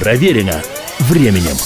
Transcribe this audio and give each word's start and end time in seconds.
Проверено 0.00 0.62
временем. 1.00 1.56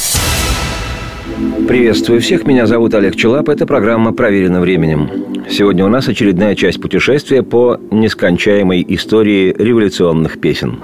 Приветствую 1.69 2.23
всех, 2.23 2.47
меня 2.47 2.67
зовут 2.67 2.95
Олег 2.95 3.15
Челап, 3.15 3.51
это 3.51 3.67
программа 3.67 4.15
«Проверено 4.15 4.63
временем». 4.63 5.11
Сегодня 5.51 5.85
у 5.85 5.89
нас 5.89 6.09
очередная 6.09 6.55
часть 6.55 6.81
путешествия 6.81 7.43
по 7.43 7.79
нескончаемой 7.91 8.87
истории 8.89 9.55
революционных 9.59 10.41
песен. 10.41 10.81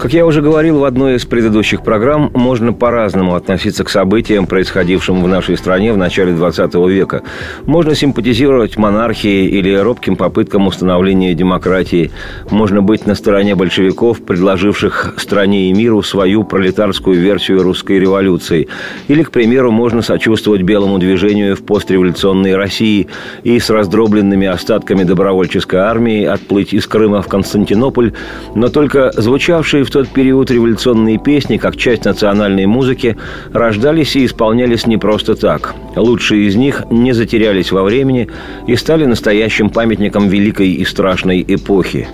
Как 0.00 0.14
я 0.14 0.24
уже 0.24 0.40
говорил 0.40 0.78
в 0.78 0.84
одной 0.84 1.16
из 1.16 1.26
предыдущих 1.26 1.82
программ, 1.82 2.30
можно 2.32 2.72
по-разному 2.72 3.34
относиться 3.34 3.84
к 3.84 3.90
событиям, 3.90 4.46
происходившим 4.46 5.22
в 5.22 5.28
нашей 5.28 5.58
стране 5.58 5.92
в 5.92 5.98
начале 5.98 6.32
20 6.32 6.74
века. 6.88 7.22
Можно 7.66 7.94
симпатизировать 7.94 8.78
монархии 8.78 9.44
или 9.44 9.74
робким 9.74 10.16
попыткам 10.16 10.68
установления 10.68 11.34
демократии. 11.34 12.12
Можно 12.50 12.80
быть 12.80 13.06
на 13.06 13.14
стороне 13.14 13.54
большевиков, 13.54 14.22
предложивших 14.22 15.16
стране 15.18 15.68
и 15.68 15.74
миру 15.74 16.02
свою 16.02 16.44
пролетарскую 16.44 17.20
версию 17.20 17.62
русской 17.62 18.00
революции. 18.00 18.68
Или, 19.08 19.22
к 19.22 19.30
примеру, 19.30 19.70
можно 19.70 20.00
сочувствовать 20.00 20.62
белому 20.62 20.98
движению 20.98 21.56
в 21.56 21.62
постреволюционной 21.62 22.56
России 22.56 23.08
и 23.42 23.58
с 23.58 23.68
раздробленными 23.68 24.46
остатками 24.46 25.02
добровольческой 25.02 25.80
армии 25.80 26.24
отплыть 26.24 26.72
из 26.72 26.86
Крыма 26.86 27.20
в 27.20 27.28
Константинополь, 27.28 28.14
но 28.54 28.68
только 28.68 29.12
звучавшие 29.14 29.84
в 29.84 29.89
в 29.90 29.92
тот 29.92 30.08
период 30.08 30.52
революционные 30.52 31.18
песни, 31.18 31.56
как 31.56 31.76
часть 31.76 32.04
национальной 32.04 32.64
музыки, 32.66 33.16
рождались 33.52 34.14
и 34.14 34.24
исполнялись 34.24 34.86
не 34.86 34.96
просто 34.98 35.34
так. 35.34 35.74
Лучшие 35.96 36.46
из 36.46 36.54
них 36.54 36.84
не 36.90 37.12
затерялись 37.12 37.72
во 37.72 37.82
времени 37.82 38.28
и 38.68 38.76
стали 38.76 39.04
настоящим 39.04 39.68
памятником 39.68 40.28
великой 40.28 40.70
и 40.70 40.84
страшной 40.84 41.44
эпохи. 41.46 42.06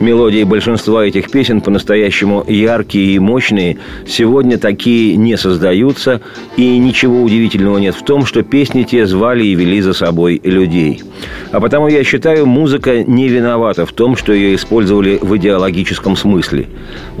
Мелодии 0.00 0.42
большинства 0.42 1.04
этих 1.04 1.30
песен 1.30 1.60
по-настоящему 1.60 2.44
яркие 2.48 3.14
и 3.14 3.20
мощные, 3.20 3.78
сегодня 4.08 4.58
такие 4.58 5.16
не 5.16 5.36
создаются, 5.36 6.20
и 6.56 6.78
ничего 6.78 7.22
удивительного 7.22 7.78
нет 7.78 7.94
в 7.94 8.04
том, 8.04 8.26
что 8.26 8.42
песни 8.42 8.82
те 8.82 9.06
звали 9.06 9.44
и 9.44 9.54
вели 9.54 9.80
за 9.80 9.92
собой 9.92 10.40
людей. 10.42 11.04
А 11.52 11.60
потому 11.60 11.86
я 11.86 12.02
считаю, 12.02 12.46
музыка 12.46 13.04
не 13.04 13.28
виновата 13.28 13.86
в 13.86 13.92
том, 13.92 14.16
что 14.16 14.32
ее 14.32 14.56
использовали 14.56 15.18
в 15.20 15.36
идеологическом 15.36 16.16
смысле. 16.16 16.66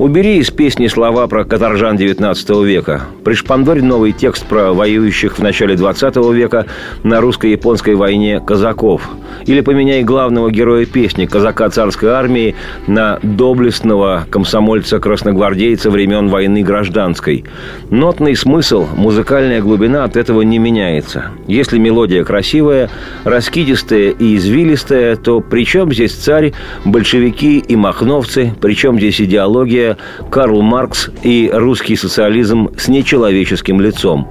Убери 0.00 0.38
из 0.38 0.50
песни 0.50 0.86
слова 0.86 1.26
про 1.26 1.44
каторжан 1.44 1.96
XIX 1.96 2.64
века. 2.64 3.02
Пришпандорь 3.22 3.82
новый 3.82 4.12
текст 4.12 4.46
про 4.46 4.72
воюющих 4.72 5.38
в 5.38 5.42
начале 5.42 5.74
XX 5.74 6.34
века 6.34 6.64
на 7.02 7.20
русско-японской 7.20 7.94
войне 7.96 8.40
казаков. 8.40 9.10
Или 9.44 9.60
поменяй 9.60 10.02
главного 10.02 10.50
героя 10.50 10.86
песни 10.86 11.26
казака 11.26 11.68
царской 11.68 12.08
армии 12.08 12.54
на 12.86 13.18
доблестного 13.22 14.24
комсомольца-красногвардейца 14.30 15.90
времен 15.90 16.28
войны 16.28 16.62
гражданской. 16.62 17.44
Нотный 17.90 18.36
смысл, 18.36 18.86
музыкальная 18.96 19.60
глубина 19.60 20.04
от 20.04 20.16
этого 20.16 20.40
не 20.40 20.58
меняется. 20.58 21.26
Если 21.46 21.76
мелодия 21.76 22.24
красивая, 22.24 22.88
раскидистая 23.24 24.12
и 24.12 24.36
извилистая, 24.36 25.16
то 25.16 25.40
при 25.40 25.66
чем 25.66 25.92
здесь 25.92 26.12
царь, 26.12 26.54
большевики 26.86 27.58
и 27.58 27.76
махновцы, 27.76 28.54
при 28.62 28.72
чем 28.72 28.96
здесь 28.96 29.20
идеология, 29.20 29.89
Карл 30.30 30.62
Маркс 30.62 31.10
и 31.22 31.50
русский 31.52 31.96
социализм 31.96 32.70
с 32.76 32.88
нечеловеческим 32.88 33.80
лицом. 33.80 34.28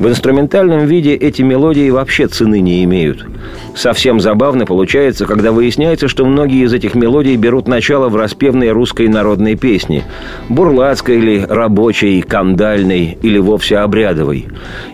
В 0.00 0.08
инструментальном 0.08 0.86
виде 0.86 1.14
эти 1.14 1.42
мелодии 1.42 1.90
вообще 1.90 2.26
цены 2.26 2.60
не 2.60 2.82
имеют. 2.84 3.26
Совсем 3.74 4.18
забавно 4.18 4.64
получается, 4.64 5.26
когда 5.26 5.52
выясняется, 5.52 6.08
что 6.08 6.24
многие 6.24 6.64
из 6.64 6.72
этих 6.72 6.94
мелодий 6.94 7.36
берут 7.36 7.68
начало 7.68 8.08
в 8.08 8.16
распевной 8.16 8.70
русской 8.70 9.08
народной 9.08 9.56
песне. 9.56 10.04
Бурлацкой 10.48 11.18
или 11.18 11.46
рабочей, 11.46 12.22
кандальной 12.22 13.18
или 13.20 13.38
вовсе 13.38 13.76
обрядовой. 13.76 14.46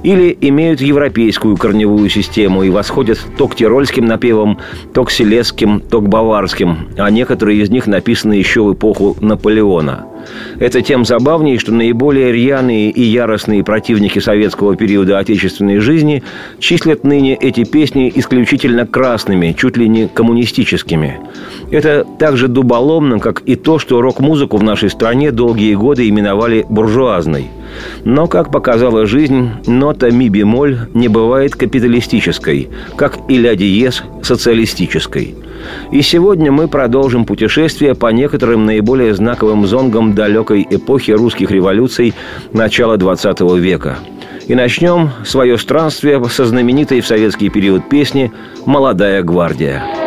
Или 0.02 0.36
имеют 0.40 0.80
европейскую 0.80 1.56
корневую 1.56 2.10
систему 2.10 2.64
и 2.64 2.70
восходят 2.70 3.24
то 3.38 3.46
к 3.46 3.54
тирольским 3.54 4.06
напевам, 4.06 4.58
то 4.92 5.04
к 5.04 5.12
селезским, 5.12 5.78
то 5.78 6.00
к 6.00 6.08
баварским, 6.08 6.88
а 6.98 7.08
некоторые 7.10 7.62
из 7.62 7.70
них 7.70 7.86
написаны 7.86 8.32
еще 8.32 8.64
в 8.64 8.72
эпоху 8.72 9.16
Наполеона– 9.20 10.06
это 10.58 10.82
тем 10.82 11.04
забавнее, 11.04 11.58
что 11.58 11.72
наиболее 11.72 12.32
рьяные 12.32 12.90
и 12.90 13.02
яростные 13.02 13.64
противники 13.64 14.18
советского 14.18 14.76
периода 14.76 15.18
отечественной 15.18 15.78
жизни 15.78 16.22
числят 16.58 17.04
ныне 17.04 17.34
эти 17.34 17.64
песни 17.64 18.12
исключительно 18.14 18.86
красными, 18.86 19.54
чуть 19.58 19.76
ли 19.76 19.88
не 19.88 20.08
коммунистическими. 20.08 21.20
Это 21.70 22.06
так 22.18 22.36
же 22.36 22.48
дуболомно, 22.48 23.18
как 23.18 23.42
и 23.46 23.56
то, 23.56 23.78
что 23.78 24.00
рок-музыку 24.00 24.56
в 24.56 24.62
нашей 24.62 24.90
стране 24.90 25.32
долгие 25.32 25.74
годы 25.74 26.08
именовали 26.08 26.64
буржуазной. 26.68 27.48
Но, 28.04 28.26
как 28.26 28.50
показала 28.50 29.06
жизнь, 29.06 29.50
нота 29.66 30.10
ми-бемоль 30.10 30.88
не 30.94 31.08
бывает 31.08 31.54
капиталистической, 31.56 32.68
как 32.96 33.18
и 33.28 33.38
ля 33.38 33.54
диез 33.54 34.02
социалистической– 34.22 35.34
и 35.90 36.02
сегодня 36.02 36.52
мы 36.52 36.68
продолжим 36.68 37.24
путешествие 37.24 37.94
по 37.94 38.08
некоторым 38.08 38.66
наиболее 38.66 39.14
знаковым 39.14 39.66
зонгам 39.66 40.14
далекой 40.14 40.66
эпохи 40.68 41.12
русских 41.12 41.50
революций 41.50 42.14
начала 42.52 42.96
XX 42.96 43.58
века. 43.58 43.98
И 44.46 44.54
начнем 44.54 45.10
свое 45.24 45.58
странствие 45.58 46.22
со 46.28 46.44
знаменитой 46.44 47.00
в 47.00 47.06
советский 47.06 47.48
период 47.48 47.88
песни 47.88 48.32
«Молодая 48.64 49.22
гвардия». 49.22 50.05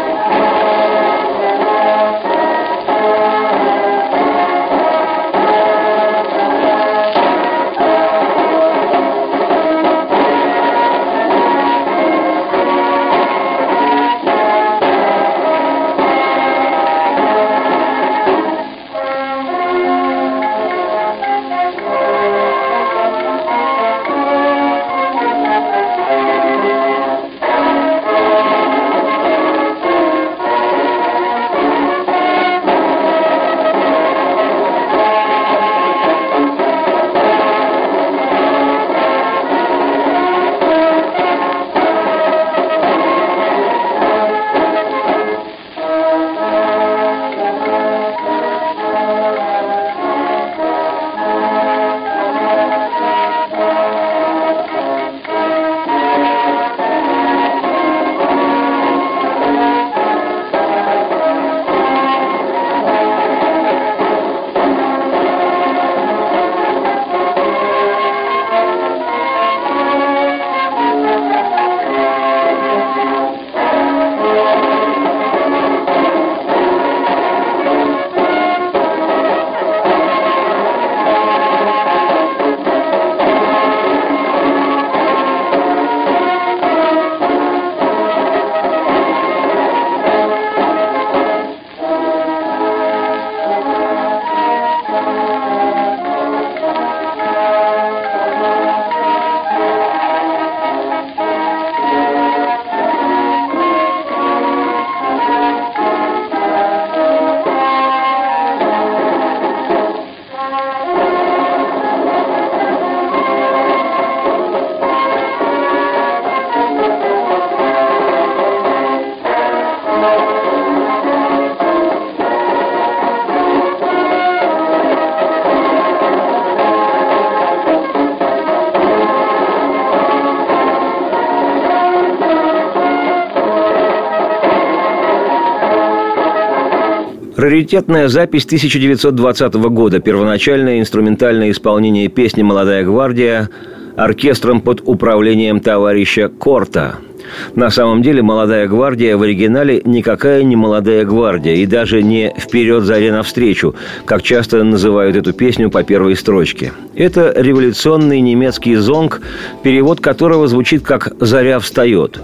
Раритетная 137.40 138.10
запись 138.10 138.44
1920 138.44 139.54
года, 139.54 140.02
первоначальное 140.02 140.82
инструментальное 140.82 141.52
исполнение 141.52 142.10
песни 142.10 142.44
«Молодая 142.44 142.84
гвардия» 142.84 143.50
оркестром 143.96 144.60
под 144.60 144.82
управлением 144.86 145.62
товарища 145.62 146.28
Корта– 146.28 146.96
на 147.56 147.70
самом 147.70 148.02
деле 148.02 148.22
«Молодая 148.22 148.68
гвардия» 148.68 149.18
в 149.18 149.24
оригинале 149.24 149.82
никакая 149.86 150.44
не 150.44 150.56
«Молодая 150.56 151.06
гвардия» 151.06 151.56
и 151.56 151.66
даже 151.66 152.02
не 152.02 152.34
«Вперед, 152.38 152.84
заре 152.84 153.12
навстречу», 153.12 153.76
как 154.06 154.22
часто 154.22 154.64
называют 154.64 155.16
эту 155.16 155.34
песню 155.34 155.70
по 155.70 155.84
первой 155.84 156.16
строчке. 156.16 156.72
Это 156.96 157.34
революционный 157.36 158.22
немецкий 158.22 158.76
зонг, 158.76 159.22
перевод 159.64 160.00
которого 160.00 160.48
звучит 160.48 160.84
как 160.84 161.14
«Заря 161.20 161.60
встает». 161.60 162.20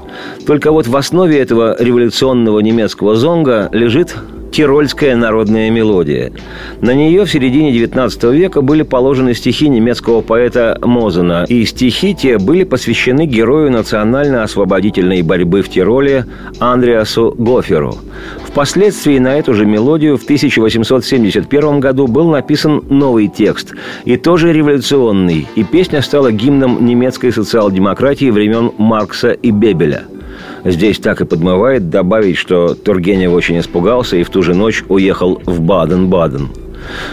Только 0.46 0.72
вот 0.72 0.88
в 0.88 0.96
основе 0.96 1.38
этого 1.40 1.76
революционного 1.80 2.60
немецкого 2.60 3.16
зонга 3.16 3.70
лежит 3.72 4.16
тирольская 4.56 5.18
народная 5.18 5.69
мелодия. 5.69 6.31
На 6.80 6.94
нее 6.94 7.25
в 7.25 7.30
середине 7.30 7.74
XIX 7.74 8.34
века 8.34 8.62
были 8.62 8.84
положены 8.84 9.34
стихи 9.34 9.68
немецкого 9.68 10.22
поэта 10.22 10.80
Мозена, 10.81 11.46
и 11.50 11.66
стихи 11.66 12.16
те 12.16 12.38
были 12.38 12.63
посвящены 12.63 13.25
герою 13.25 13.69
национально-освободительной 13.69 15.24
борьбы 15.24 15.62
в 15.62 15.68
Тироле 15.68 16.25
Андреасу 16.60 17.36
Гоферу. 17.38 17.98
Впоследствии 18.48 19.19
на 19.19 19.38
эту 19.38 19.54
же 19.54 19.66
мелодию 19.66 20.18
в 20.18 20.24
1871 20.24 21.81
году 21.81 22.08
был 22.08 22.30
написан 22.30 22.81
новый 22.90 23.28
текст, 23.28 23.74
и 24.06 24.16
тоже 24.16 24.54
революционный, 24.54 25.50
и 25.56 25.66
песня 25.66 26.01
стала 26.01 26.31
гимном 26.31 26.86
немецкой 26.86 27.34
социал-демократии 27.34 28.30
времен 28.30 28.72
Маркса 28.78 29.31
и 29.31 29.51
Бебеля– 29.51 30.06
Здесь 30.66 30.98
так 30.98 31.22
и 31.22 31.26
подмывает 31.26 31.92
добавить, 31.92 32.38
что 32.38 32.74
Тургенев 32.74 33.32
очень 33.32 33.60
испугался 33.60 34.18
и 34.18 34.24
в 34.24 34.30
ту 34.32 34.42
же 34.42 34.56
ночь 34.56 34.84
уехал 34.90 35.40
в 35.46 35.62
Баден-Баден– 35.62 36.50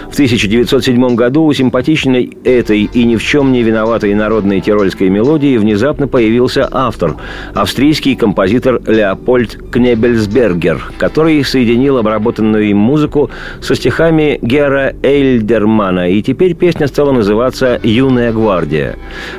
в 0.09 0.13
1907 0.13 1.15
году 1.15 1.45
у 1.45 1.53
симпатичной 1.53 2.37
этой 2.45 2.83
и 2.85 3.05
ни 3.05 3.17
в 3.17 3.23
чем 3.23 3.53
не 3.53 3.63
виноватой 3.63 4.15
народной 4.15 4.61
тирольской 4.61 5.09
мелодии 5.09 5.57
внезапно 5.57 6.09
появился 6.09 6.69
автор– 6.71 7.17
австрийский 7.55 8.17
композитор 8.17 8.81
Леопольд 8.87 9.59
Кнебельсбергер, 9.71 10.83
который 10.99 11.43
соединил 11.45 11.99
обработанную 11.99 12.71
им 12.71 12.79
музыку 12.79 13.31
со 13.61 13.75
стихами 13.75 14.39
Гера 14.43 14.95
Эйльдермана, 15.03 16.11
и 16.11 16.23
теперь 16.23 16.55
песня 16.55 16.87
стала 16.87 17.13
называться 17.13 17.81
«Юная 17.83 18.33
гвардия». 18.33 18.97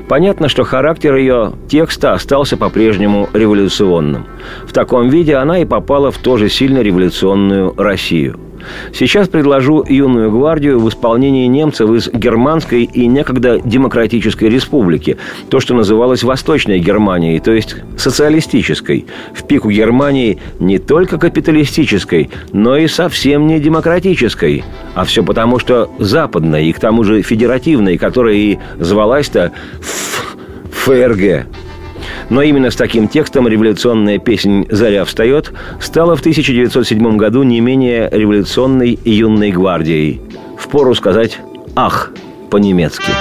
Понятно, 0.07 0.49
что 0.49 0.63
характер 0.63 1.15
ее 1.15 1.53
текста 1.69 2.13
остался 2.13 2.57
по-прежнему 2.57 3.29
революционным. 3.33 4.25
В 4.67 4.73
таком 4.73 5.09
виде 5.09 5.35
она 5.35 5.59
и 5.59 5.65
попала 5.65 6.11
в 6.11 6.17
тоже 6.17 6.49
сильно 6.49 6.79
революционную 6.79 7.73
Россию– 7.77 8.39
Сейчас 8.93 9.27
предложу 9.27 9.83
юную 9.87 10.31
гвардию 10.31 10.79
в 10.79 10.89
исполнении 10.89 11.47
немцев 11.47 11.89
из 11.91 12.09
Германской 12.09 12.83
и 12.83 13.07
некогда 13.07 13.59
Демократической 13.59 14.45
Республики, 14.45 15.17
то, 15.49 15.59
что 15.59 15.73
называлось 15.73 16.23
Восточной 16.23 16.79
Германией, 16.79 17.39
то 17.39 17.51
есть 17.51 17.75
социалистической. 17.97 19.05
В 19.33 19.45
пику 19.45 19.69
Германии 19.69 20.39
не 20.59 20.79
только 20.79 21.17
капиталистической, 21.17 22.29
но 22.51 22.77
и 22.77 22.87
совсем 22.87 23.47
не 23.47 23.59
демократической. 23.59 24.63
А 24.95 25.05
все 25.05 25.23
потому, 25.23 25.59
что 25.59 25.91
западной 25.99 26.67
и 26.67 26.73
к 26.73 26.79
тому 26.79 27.03
же 27.03 27.21
федеративной, 27.21 27.97
которая 27.97 28.35
и 28.35 28.59
звалась-то 28.79 29.51
ФРГ. 30.71 31.47
Но 32.29 32.41
именно 32.41 32.71
с 32.71 32.75
таким 32.75 33.07
текстом 33.07 33.47
революционная 33.47 34.19
песня 34.19 34.65
«Заря 34.69 35.05
встает» 35.05 35.51
стала 35.79 36.15
в 36.15 36.19
1907 36.19 37.17
году 37.17 37.43
не 37.43 37.59
менее 37.59 38.09
революционной 38.11 38.99
юной 39.03 39.51
гвардией. 39.51 40.21
Впору 40.57 40.95
сказать 40.95 41.39
«Ах» 41.75 42.11
по-немецки. 42.49 43.11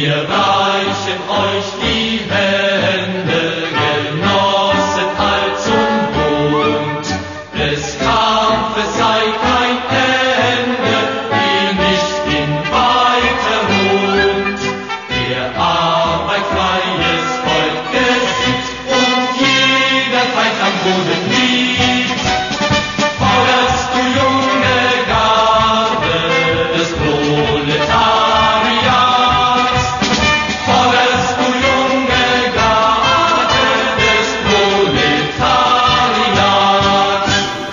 Wir 0.00 0.14
reichen 0.14 1.18
euch 1.28 1.64
die 1.82 2.30
Welt. 2.30 2.47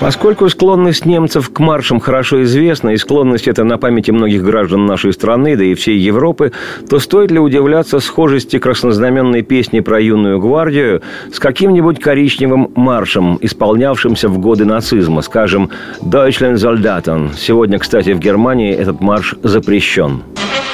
Поскольку 0.05 0.47
склонность 0.49 1.07
немцев 1.07 1.49
к 1.51 1.59
маршам 1.59 1.99
хорошо 1.99 2.43
известна, 2.43 2.91
и 2.91 2.97
склонность 2.97 3.47
эта 3.47 3.63
на 3.63 3.79
памяти 3.79 4.11
многих 4.11 4.43
граждан 4.43 4.85
нашей 4.85 5.11
страны, 5.13 5.57
да 5.57 5.63
и 5.63 5.73
всей 5.73 5.97
Европы, 5.97 6.51
то 6.87 6.99
стоит 6.99 7.31
ли 7.31 7.39
удивляться 7.39 7.99
схожести 7.99 8.59
краснознаменной 8.59 9.41
песни 9.41 9.79
про 9.79 9.99
юную 9.99 10.39
гвардию 10.39 11.01
с 11.33 11.39
каким-нибудь 11.39 11.99
коричневым 11.99 12.71
маршем, 12.75 13.39
исполнявшимся 13.41 14.29
в 14.29 14.37
годы 14.37 14.65
нацизма, 14.65 15.23
скажем, 15.23 15.71
«Deutschland 16.03 16.57
Soldaten». 16.57 17.31
Сегодня, 17.35 17.79
кстати, 17.79 18.13
в 18.13 18.19
Германии 18.19 18.75
этот 18.75 19.01
марш 19.01 19.33
запрещен. 19.41 20.21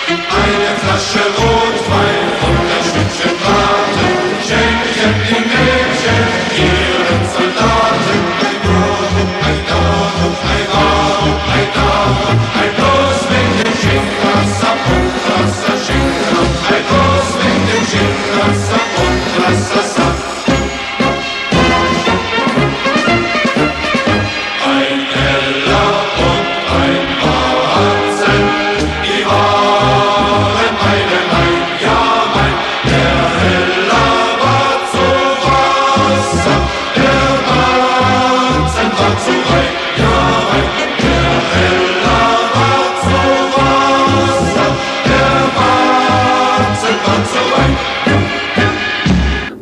Eine 0.09 0.71
Flasche 0.81 1.23
Rotwein 1.39 2.27
und 2.47 2.59
ein 2.67 2.83
Stückchen 2.83 3.31
Braten 3.41 4.11
schenke 4.45 5.30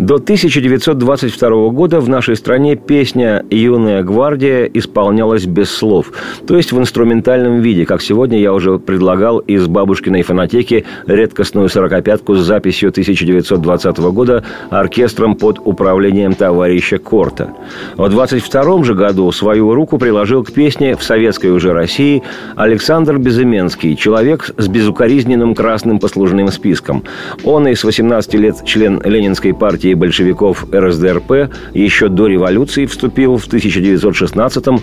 До 0.10 0.16
1922 0.16 1.70
года 1.70 2.00
в 2.00 2.10
нашей 2.10 2.36
стране 2.36 2.76
песня 2.76 3.46
«Юная 3.52 4.02
гвардия» 4.02 4.66
исполнялась 4.66 5.46
без 5.46 5.70
слов, 5.70 6.12
то 6.48 6.58
есть 6.58 6.72
в 6.72 6.80
инструментальном 6.80 7.60
виде, 7.60 7.86
как 7.86 8.02
сегодня 8.02 8.40
я 8.40 8.52
уже 8.52 8.80
предлагал 8.80 9.38
из 9.38 9.68
бабушкиной 9.68 10.24
фонотеки 10.24 10.86
редкостную 11.06 11.70
сорокопятку 11.70 12.34
с 12.34 12.40
записью 12.40 12.90
1920 12.90 14.00
года 14.00 14.44
оркестром 14.72 15.36
под 15.36 15.60
управлением 15.64 16.34
товарища 16.34 16.98
Корта. 16.98 17.54
В 17.96 18.10
22 18.10 18.86
же 18.86 18.96
году 18.96 19.32
свою 19.32 19.76
руку 19.76 20.00
приложил 20.00 20.44
к 20.44 20.52
песне 20.52 20.96
в 20.96 21.04
советской 21.04 21.52
уже 21.52 21.72
России 21.72 22.24
Александр 22.56 23.20
Безыменский, 23.20 23.96
человек 23.96 24.50
с 24.58 24.68
безукоризненным 24.68 25.54
красным 25.54 26.00
послужным 26.00 26.48
списком. 26.48 27.04
Он 27.44 27.68
и 27.68 27.76
с 27.76 27.84
18 27.84 28.34
лет 28.34 28.56
член 28.66 29.00
Ленинской 29.06 29.54
партии 29.54 29.99
большевиков 30.00 30.66
РСДРП 30.74 31.52
еще 31.74 32.08
до 32.08 32.28
революции 32.28 32.86
вступил 32.86 33.38
в 33.38 33.48
1916-м. 33.48 34.82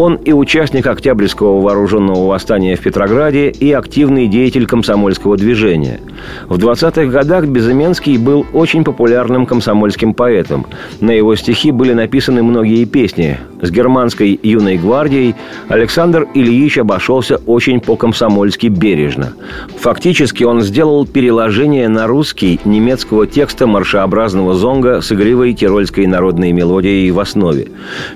Он 0.00 0.14
и 0.14 0.32
участник 0.32 0.86
Октябрьского 0.86 1.60
вооруженного 1.60 2.26
восстания 2.26 2.74
в 2.74 2.80
Петрограде, 2.80 3.50
и 3.50 3.70
активный 3.72 4.28
деятель 4.28 4.64
комсомольского 4.64 5.36
движения. 5.36 6.00
В 6.48 6.56
20-х 6.56 7.04
годах 7.04 7.44
Безыменский 7.44 8.16
был 8.16 8.46
очень 8.54 8.82
популярным 8.82 9.44
комсомольским 9.44 10.14
поэтом. 10.14 10.64
На 11.02 11.10
его 11.10 11.36
стихи 11.36 11.70
были 11.70 11.92
написаны 11.92 12.42
многие 12.42 12.86
песни. 12.86 13.38
С 13.60 13.70
германской 13.70 14.40
юной 14.42 14.78
гвардией 14.78 15.34
Александр 15.68 16.26
Ильич 16.32 16.78
обошелся 16.78 17.36
очень 17.44 17.78
по-комсомольски 17.78 18.68
бережно. 18.68 19.34
Фактически 19.80 20.44
он 20.44 20.62
сделал 20.62 21.06
переложение 21.06 21.88
на 21.88 22.06
русский 22.06 22.58
немецкого 22.64 23.26
текста 23.26 23.66
маршеобразного 23.66 24.54
Зонга 24.54 25.02
с 25.02 25.12
игривой 25.12 25.52
тирольской 25.52 26.06
народной 26.06 26.52
мелодией 26.52 27.10
в 27.10 27.20
основе. 27.20 27.68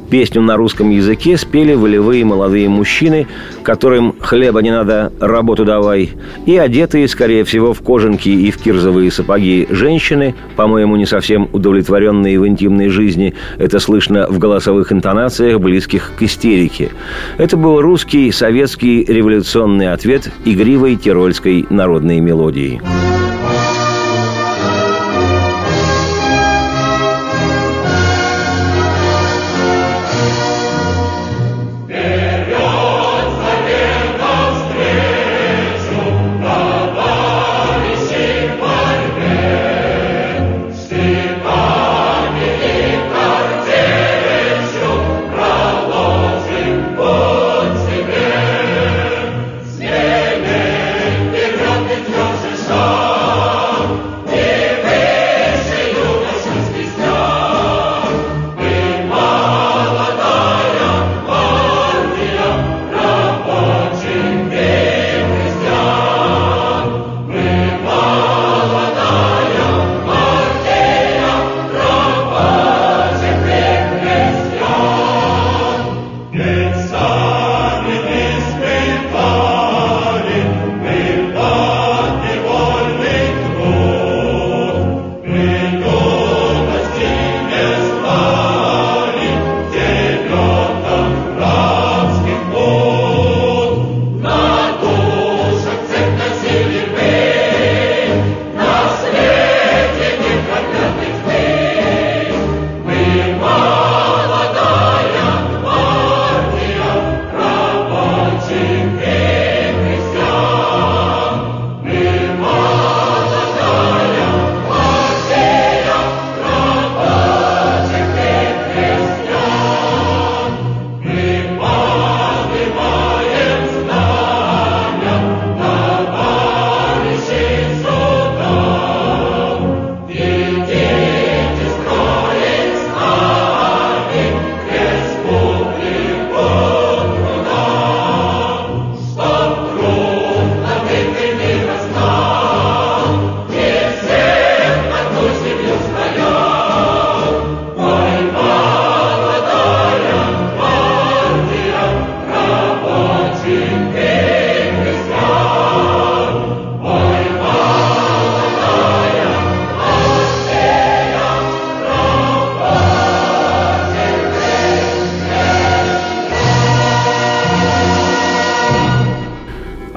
Песню 0.09 0.41
на 0.41 0.57
русском 0.57 0.89
языке 0.89 1.37
спели 1.37 1.74
волевые 1.77 2.25
молодые 2.25 2.69
мужчины, 2.69 3.27
которым 3.63 4.15
хлеба 4.21 4.63
не 4.63 4.71
надо, 4.71 5.13
работу 5.21 5.65
давай, 5.65 6.11
и 6.47 6.57
одетые, 6.57 7.09
скорее 7.09 7.45
всего, 7.45 7.73
в 7.73 7.81
кожанки 7.81 8.29
и 8.29 8.51
в 8.51 8.59
кирзовые 8.59 9.11
сапоги 9.11 9.67
женщины, 9.71 10.35
по-моему, 10.57 10.97
не 10.97 11.07
совсем 11.07 11.49
удовлетворенные 11.53 12.39
в 12.39 12.47
интимной 12.47 12.89
жизни, 12.89 13.35
это 13.59 13.79
слышно 13.79 14.27
в 14.29 14.39
голосовых 14.39 14.93
интонациях, 14.93 15.61
близких 15.61 16.13
к 16.19 16.23
истерике. 16.23 16.91
Это 17.39 17.57
был 17.57 17.81
русский 17.81 18.31
советский 18.33 19.05
революционный 19.05 19.93
ответ 19.93 20.31
игривой 20.45 20.97
тирольской 20.97 21.67
народной 21.71 22.21
мелодии. 22.21 22.81
Star. 22.85 23.24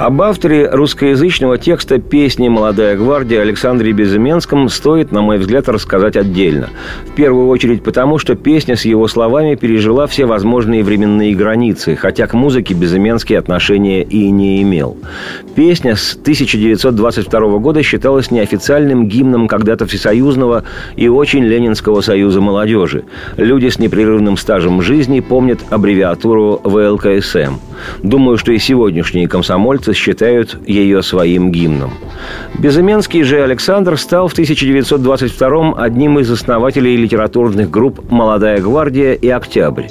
Об 0.08 0.22
авторе 0.22 0.70
русскоязычного 0.70 1.58
текста 1.58 2.00
песни 2.00 2.48
«Молодая 2.48 2.96
гвардия» 2.96 3.42
Александре 3.42 3.92
Безыменском 3.92 4.70
стоит, 4.70 5.12
на 5.12 5.22
мой 5.22 5.38
взгляд, 5.38 5.68
рассказать 5.68 6.16
отдельно. 6.16 6.70
Первую 7.18 7.48
очередь 7.48 7.82
потому, 7.82 8.20
что 8.20 8.36
песня 8.36 8.76
с 8.76 8.86
его 8.86 9.08
словами 9.08 9.56
пережила 9.56 10.06
все 10.06 10.28
возможные 10.28 10.84
временные 10.84 11.34
границы, 11.34 11.96
хотя 11.96 12.28
к 12.28 12.36
музыке 12.36 12.76
Безыменский 12.76 13.36
отношения 13.40 14.04
и 14.04 14.30
не 14.30 14.62
имел. 14.62 14.96
Песня 15.56 15.96
с 15.96 16.14
1922 16.14 17.58
года 17.58 17.82
считалась 17.82 18.30
неофициальным 18.30 19.08
гимном 19.08 19.48
когда-то 19.48 19.88
Всесоюзного 19.88 20.64
и 20.96 21.08
очень 21.08 21.44
Ленинского 21.44 22.02
союза 22.02 22.40
молодежи. 22.40 23.06
Люди 23.36 23.70
с 23.70 23.80
непрерывным 23.80 24.38
стажем 24.38 24.84
жизни 24.84 25.20
помнят 25.20 25.62
аббревиатуру 25.72 26.62
ВЛКСМ. 26.64 27.56
Думаю, 28.04 28.38
что 28.38 28.52
и 28.52 28.60
сегодняшние 28.60 29.28
комсомольцы 29.28 29.96
считают 29.96 30.60
ее 30.68 31.02
своим 31.02 31.52
гимном. 31.52 31.94
Безыменский 32.60 33.24
же 33.24 33.42
Александр 33.42 33.98
стал 33.98 34.28
в 34.28 34.34
1922 34.34 35.74
одним 35.82 36.20
из 36.20 36.30
основателей 36.30 37.07
литературных 37.08 37.70
групп 37.72 38.12
«Молодая 38.12 38.60
гвардия» 38.60 39.14
и 39.14 39.30
«Октябрь». 39.30 39.86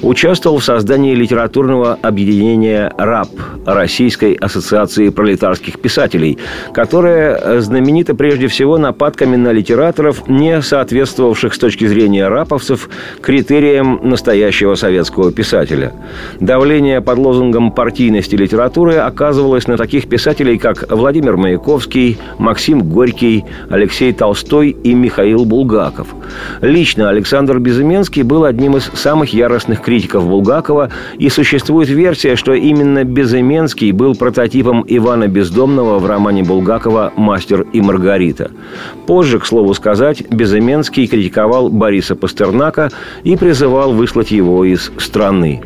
Участвовал 0.00 0.58
в 0.58 0.64
создании 0.64 1.14
литературного 1.14 1.98
объединения 2.00 2.90
«РАП» 2.96 3.28
Российской 3.66 4.32
ассоциации 4.32 5.10
пролетарских 5.10 5.78
писателей, 5.78 6.38
которая 6.72 7.60
знаменита 7.60 8.14
прежде 8.14 8.46
всего 8.48 8.78
нападками 8.78 9.36
на 9.36 9.52
литераторов, 9.52 10.26
не 10.28 10.62
соответствовавших 10.62 11.52
с 11.52 11.58
точки 11.58 11.86
зрения 11.86 12.28
раповцев 12.28 12.88
критериям 13.20 14.00
настоящего 14.02 14.74
советского 14.74 15.30
писателя. 15.30 15.92
Давление 16.40 17.02
под 17.02 17.18
лозунгом 17.18 17.70
партийности 17.70 18.34
литературы 18.34 18.94
оказывалось 18.94 19.68
на 19.68 19.76
таких 19.76 20.08
писателей, 20.08 20.56
как 20.56 20.90
Владимир 20.90 21.36
Маяковский, 21.36 22.16
Максим 22.38 22.80
Горький, 22.80 23.44
Алексей 23.68 24.12
Толстой 24.14 24.70
и 24.70 24.94
Михаил 24.94 25.44
Булгаков. 25.44 26.08
Лично 26.62 27.08
Александр 27.08 27.58
Безыменский 27.58 28.22
был 28.22 28.44
одним 28.44 28.76
из 28.76 28.84
самых 28.94 29.34
яростных 29.34 29.82
критиков 29.82 30.28
Булгакова, 30.28 30.90
и 31.18 31.28
существует 31.28 31.88
версия, 31.88 32.36
что 32.36 32.54
именно 32.54 33.02
Безыменский 33.02 33.90
был 33.90 34.14
прототипом 34.14 34.84
Ивана 34.86 35.26
Бездомного 35.26 35.98
в 35.98 36.06
романе 36.06 36.44
Булгакова 36.44 37.12
«Мастер 37.16 37.66
и 37.72 37.80
Маргарита». 37.80 38.52
Позже, 39.08 39.40
к 39.40 39.44
слову 39.44 39.74
сказать, 39.74 40.22
Безыменский 40.30 41.08
критиковал 41.08 41.68
Бориса 41.68 42.14
Пастернака 42.14 42.90
и 43.24 43.36
призывал 43.36 43.92
выслать 43.92 44.30
его 44.30 44.64
из 44.64 44.92
страны. 44.98 45.62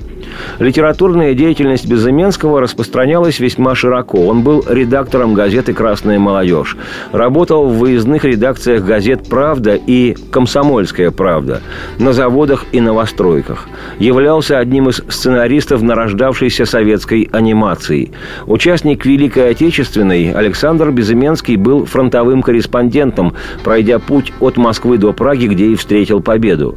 Литературная 0.59 1.35
деятельность 1.35 1.89
Безыменского 1.89 2.61
распространялась 2.61 3.41
весьма 3.41 3.75
широко. 3.75 4.27
Он 4.27 4.43
был 4.43 4.65
редактором 4.69 5.35
газеты 5.35 5.73
«Красная 5.73 6.19
молодежь». 6.19 6.77
Работал 7.13 7.67
в 7.67 7.79
выездных 7.79 8.25
редакциях 8.25 8.85
газет 8.85 9.29
«Правда» 9.29 9.75
и 9.75 10.17
«Комсомольская 10.31 11.11
правда», 11.11 11.61
на 11.99 12.13
заводах 12.13 12.65
и 12.73 12.81
новостройках. 12.81 13.67
Являлся 13.99 14.59
одним 14.59 14.89
из 14.89 15.03
сценаристов 15.09 15.83
нарождавшейся 15.83 16.67
советской 16.67 17.29
анимации. 17.33 18.13
Участник 18.47 19.05
Великой 19.05 19.51
Отечественной 19.51 20.33
Александр 20.33 20.91
Безыменский 20.91 21.57
был 21.57 21.85
фронтовым 21.85 22.43
корреспондентом, 22.43 23.35
пройдя 23.65 23.99
путь 23.99 24.33
от 24.41 24.57
Москвы 24.57 24.99
до 24.99 25.13
Праги, 25.13 25.47
где 25.47 25.67
и 25.67 25.75
встретил 25.75 26.21
победу. 26.21 26.77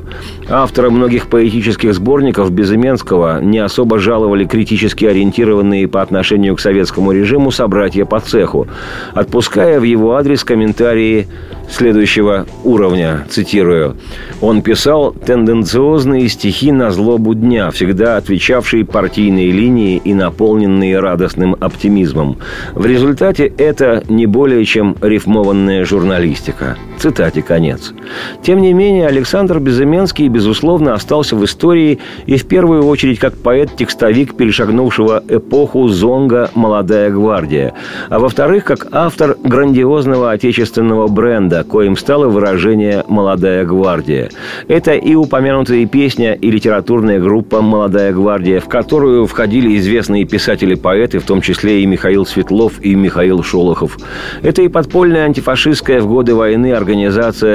Автором 0.49 0.95
многих 0.95 1.27
поэтических 1.27 1.93
сборников 1.93 2.51
Безыменского 2.51 3.39
не 3.49 3.59
особо 3.59 3.99
жаловали 3.99 4.45
критически 4.45 5.05
ориентированные 5.05 5.87
по 5.87 6.01
отношению 6.01 6.55
к 6.55 6.59
советскому 6.59 7.11
режиму 7.11 7.51
собратья 7.51 8.05
по 8.05 8.19
цеху, 8.19 8.67
отпуская 9.13 9.79
в 9.79 9.83
его 9.83 10.15
адрес 10.15 10.43
комментарии 10.43 11.27
следующего 11.69 12.45
уровня, 12.63 13.25
цитирую. 13.29 13.95
«Он 14.41 14.61
писал 14.61 15.11
тенденциозные 15.11 16.27
стихи 16.29 16.71
на 16.71 16.91
злобу 16.91 17.33
дня, 17.35 17.71
всегда 17.71 18.17
отвечавшие 18.17 18.85
партийной 18.85 19.51
линии 19.51 20.01
и 20.03 20.13
наполненные 20.13 20.99
радостным 20.99 21.55
оптимизмом. 21.59 22.37
В 22.73 22.85
результате 22.85 23.45
это 23.45 24.03
не 24.09 24.25
более 24.25 24.65
чем 24.65 24.95
рифмованная 25.01 25.85
журналистика». 25.85 26.77
Цитате 26.99 27.41
конец. 27.41 27.93
Тем 28.43 28.61
не 28.61 28.73
менее, 28.73 29.07
Александр 29.07 29.59
Безыменский, 29.59 30.27
безусловно, 30.27 30.93
остался 30.93 31.37
в 31.37 31.45
истории 31.45 31.99
и 32.25 32.35
в 32.35 32.45
первую 32.45 32.83
очередь 32.85 33.19
как 33.19 33.37
поэт-текстовик, 33.37 34.35
перешагнувшего 34.35 35.23
эпоху 35.29 35.87
зонга 35.87 36.51
«Молодая 36.55 37.09
гвардия», 37.09 37.73
а 38.09 38.19
во-вторых, 38.19 38.65
как 38.65 38.87
автор 38.91 39.37
грандиозного 39.41 40.31
отечественного 40.31 41.07
бренда, 41.07 41.63
коим 41.63 41.95
стало 41.95 42.27
выражение 42.27 43.05
«Молодая 43.07 43.63
гвардия». 43.63 44.29
Это 44.67 44.91
и 44.91 45.15
упомянутая 45.15 45.85
песня, 45.85 46.33
и 46.33 46.51
литературная 46.51 47.21
группа 47.21 47.61
«Молодая 47.61 48.11
гвардия», 48.11 48.59
в 48.59 48.67
которую 48.67 49.25
входили 49.25 49.77
известные 49.77 50.25
писатели-поэты, 50.25 51.19
в 51.19 51.23
том 51.23 51.39
числе 51.39 51.81
и 51.81 51.85
Михаил 51.85 52.25
Светлов 52.25 52.73
и 52.81 52.93
Михаил 52.93 53.41
Шолохов. 53.41 53.97
Это 54.41 54.63
и 54.63 54.67
подпольная 54.67 55.23
антифашистская 55.23 56.01
в 56.01 56.07
годы 56.07 56.35
войны 56.35 56.73
организация 56.73 56.88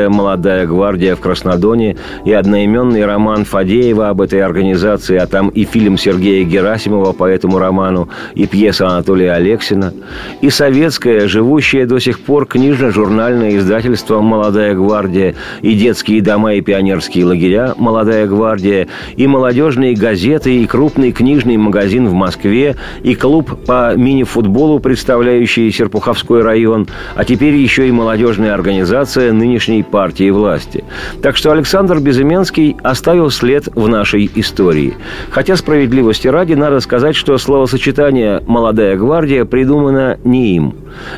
«Молодая 0.08 0.66
гвардия» 0.66 1.16
в 1.16 1.20
Краснодоне, 1.20 1.96
и 2.24 2.32
одноименный 2.32 3.04
роман 3.04 3.44
Фадеева 3.44 4.08
об 4.10 4.20
этой 4.20 4.40
организации, 4.40 5.16
а 5.16 5.26
там 5.26 5.48
и 5.48 5.64
фильм 5.64 5.98
Сергея 5.98 6.44
Герасимова 6.44 7.12
по 7.12 7.24
этому 7.24 7.58
роману, 7.58 8.08
и 8.34 8.46
пьеса 8.46 8.86
Анатолия 8.86 9.32
Алексина, 9.32 9.92
и 10.40 10.50
советское, 10.50 11.26
живущее 11.26 11.86
до 11.86 11.98
сих 11.98 12.20
пор 12.20 12.46
книжно-журнальное 12.46 13.56
издательство 13.56 14.20
«Молодая 14.20 14.74
гвардия», 14.74 15.34
и 15.62 15.74
детские 15.74 16.22
дома 16.22 16.54
и 16.54 16.60
пионерские 16.60 17.24
лагеря 17.24 17.74
«Молодая 17.76 18.26
гвардия», 18.26 18.86
и 19.16 19.26
молодежные 19.26 19.94
газеты, 19.94 20.62
и 20.62 20.66
крупный 20.66 21.12
книжный 21.12 21.56
магазин 21.56 22.06
в 22.06 22.12
Москве, 22.12 22.76
и 23.02 23.14
клуб 23.14 23.64
по 23.66 23.94
мини-футболу, 23.96 24.78
представляющий 24.78 25.72
Серпуховской 25.72 26.42
район, 26.42 26.86
а 27.16 27.24
теперь 27.24 27.54
еще 27.54 27.88
и 27.88 27.92
молодежная 27.92 28.54
организация 28.54 29.23
нынешней 29.32 29.82
партии 29.82 30.30
власти. 30.30 30.84
Так 31.22 31.36
что 31.36 31.52
Александр 31.52 31.98
Безыменский 31.98 32.76
оставил 32.82 33.30
след 33.30 33.68
в 33.74 33.88
нашей 33.88 34.30
истории. 34.34 34.94
Хотя 35.30 35.56
справедливости 35.56 36.28
ради 36.28 36.54
надо 36.54 36.80
сказать, 36.80 37.16
что 37.16 37.38
словосочетание 37.38 38.42
«молодая 38.46 38.96
гвардия» 38.96 39.44
придумано 39.44 40.18
не 40.24 40.56
им. 40.56 40.74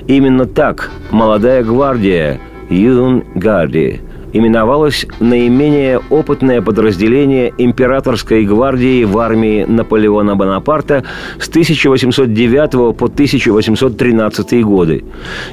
Именно 0.06 0.46
так 0.46 0.90
«молодая 1.10 1.62
гвардия» 1.62 2.40
Юн 2.68 3.24
Гарди 3.34 4.00
именовалось 4.36 5.06
наименее 5.20 6.00
опытное 6.10 6.62
подразделение 6.62 7.52
императорской 7.58 8.44
гвардии 8.44 9.04
в 9.04 9.18
армии 9.18 9.64
Наполеона 9.64 10.36
Бонапарта 10.36 11.04
с 11.38 11.48
1809 11.48 12.96
по 12.96 13.06
1813 13.06 14.64
годы. 14.64 15.04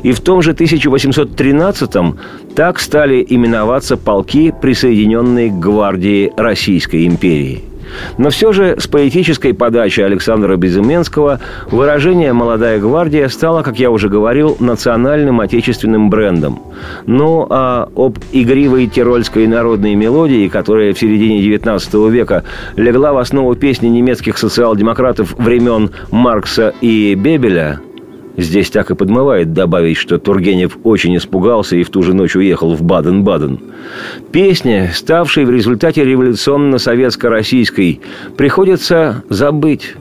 И 0.03 0.11
в 0.11 0.19
том 0.19 0.41
же 0.41 0.51
1813 0.51 1.91
так 2.55 2.79
стали 2.79 3.25
именоваться 3.27 3.97
полки, 3.97 4.53
присоединенные 4.61 5.49
к 5.49 5.59
гвардии 5.59 6.31
Российской 6.37 7.05
империи– 7.07 7.63
но 8.17 8.29
все 8.29 8.51
же 8.51 8.75
с 8.79 8.87
поэтической 8.87 9.53
подачи 9.53 10.01
Александра 10.01 10.55
Безыменского 10.55 11.39
выражение 11.71 12.33
«Молодая 12.33 12.79
гвардия» 12.79 13.27
стало, 13.27 13.63
как 13.63 13.79
я 13.79 13.91
уже 13.91 14.09
говорил, 14.09 14.57
национальным 14.59 15.39
отечественным 15.39 16.09
брендом. 16.09 16.61
Ну, 17.05 17.47
а 17.49 17.89
об 17.95 18.17
игривой 18.31 18.87
тирольской 18.87 19.47
народной 19.47 19.95
мелодии, 19.95 20.47
которая 20.47 20.93
в 20.93 20.99
середине 20.99 21.41
XIX 21.41 22.09
века 22.09 22.43
легла 22.75 23.13
в 23.13 23.17
основу 23.17 23.55
песни 23.55 23.87
немецких 23.87 24.37
социал-демократов 24.37 25.33
времен 25.37 25.91
Маркса 26.11 26.73
и 26.81 27.15
Бебеля– 27.15 27.79
Здесь 28.35 28.71
так 28.71 28.89
и 28.89 28.95
подмывает 28.95 29.53
добавить, 29.53 29.97
что 29.97 30.17
Тургенев 30.17 30.77
очень 30.83 31.15
испугался 31.17 31.75
и 31.75 31.83
в 31.83 31.89
ту 31.89 32.01
же 32.01 32.13
ночь 32.13 32.35
уехал 32.35 32.73
в 32.75 32.81
Баден-Баден. 32.81 33.59
Песня, 34.31 34.91
ставшей 34.93 35.45
в 35.45 35.51
результате 35.51 36.03
революционно-советско-российской, 36.03 38.01
приходится 38.35 39.23
забыть 39.29 39.95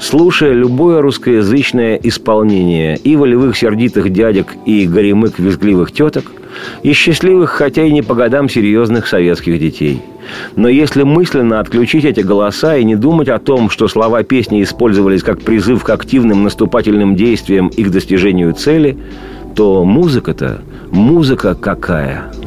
слушая 0.00 0.52
любое 0.52 1.00
русскоязычное 1.00 1.96
исполнение 2.02 2.96
и 2.96 3.16
волевых 3.16 3.56
сердитых 3.56 4.10
дядек, 4.10 4.54
и 4.64 4.86
горемык 4.86 5.38
визгливых 5.38 5.92
теток, 5.92 6.32
и 6.82 6.92
счастливых, 6.92 7.50
хотя 7.50 7.84
и 7.84 7.92
не 7.92 8.02
по 8.02 8.14
годам 8.14 8.48
серьезных 8.48 9.06
советских 9.06 9.58
детей– 9.58 10.02
но 10.56 10.68
если 10.68 11.02
мысленно 11.02 11.60
отключить 11.60 12.04
эти 12.04 12.20
голоса 12.20 12.76
и 12.76 12.84
не 12.84 12.96
думать 12.96 13.28
о 13.28 13.38
том, 13.38 13.70
что 13.70 13.88
слова 13.88 14.22
песни 14.22 14.62
использовались 14.62 15.22
как 15.22 15.40
призыв 15.40 15.84
к 15.84 15.90
активным 15.90 16.42
наступательным 16.42 17.16
действиям 17.16 17.68
и 17.68 17.84
к 17.84 17.90
достижению 17.90 18.54
цели, 18.54 18.96
то 19.54 19.84
музыка-то, 19.84 20.62
музыка 20.90 21.54
какая– 21.54 22.32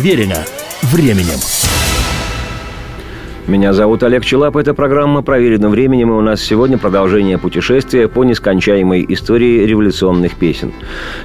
Проверено 0.00 0.46
временем. 0.84 1.59
Меня 3.50 3.72
зовут 3.72 4.04
Олег 4.04 4.24
Челап. 4.24 4.56
Это 4.56 4.74
программа 4.74 5.22
«Проверено 5.22 5.70
временем». 5.70 6.10
И 6.10 6.12
у 6.12 6.20
нас 6.20 6.40
сегодня 6.40 6.78
продолжение 6.78 7.36
путешествия 7.36 8.06
по 8.06 8.22
нескончаемой 8.22 9.04
истории 9.08 9.66
революционных 9.66 10.36
песен. 10.36 10.72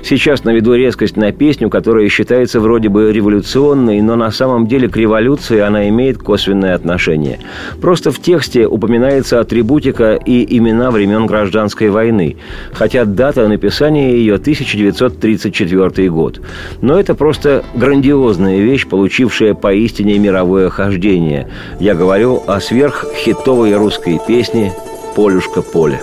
Сейчас 0.02 0.44
наведу 0.44 0.74
резкость 0.74 1.18
на 1.18 1.32
песню, 1.32 1.70
которая 1.70 2.10
считается 2.10 2.60
вроде 2.60 2.90
бы 2.90 3.14
революционной, 3.14 4.02
но 4.02 4.16
на 4.16 4.32
самом 4.32 4.66
деле 4.66 4.90
к 4.90 4.98
революции 4.98 5.60
она 5.60 5.88
имеет 5.90 6.18
косвенное 6.18 6.74
отношение. 6.74 7.42
Просто 7.80 8.10
в 8.10 8.20
тексте 8.20 8.66
упоминается 8.66 9.40
атрибутика 9.40 10.16
и 10.16 10.58
имена 10.58 10.90
времен 10.90 11.28
Гражданской 11.28 11.92
войны, 11.92 12.38
хотя 12.74 13.06
дата 13.06 13.48
написания 13.48 14.18
ее 14.18 14.38
1934 14.38 16.10
год. 16.10 16.42
Но 16.82 17.00
это 17.00 17.14
просто 17.14 17.64
грандиозная 17.76 18.62
вещь, 18.62 18.88
получившая 18.88 19.54
поистине 19.54 20.18
мировое 20.18 20.72
хождение. 20.72 21.50
Я 21.80 21.94
говорю 21.94 22.15
говорю 22.16 22.44
о 22.48 22.62
сверххитовой 22.62 23.76
русской 23.76 24.22
песне 24.26 24.74
«Полюшка 25.18 25.62
поле». 25.62 26.00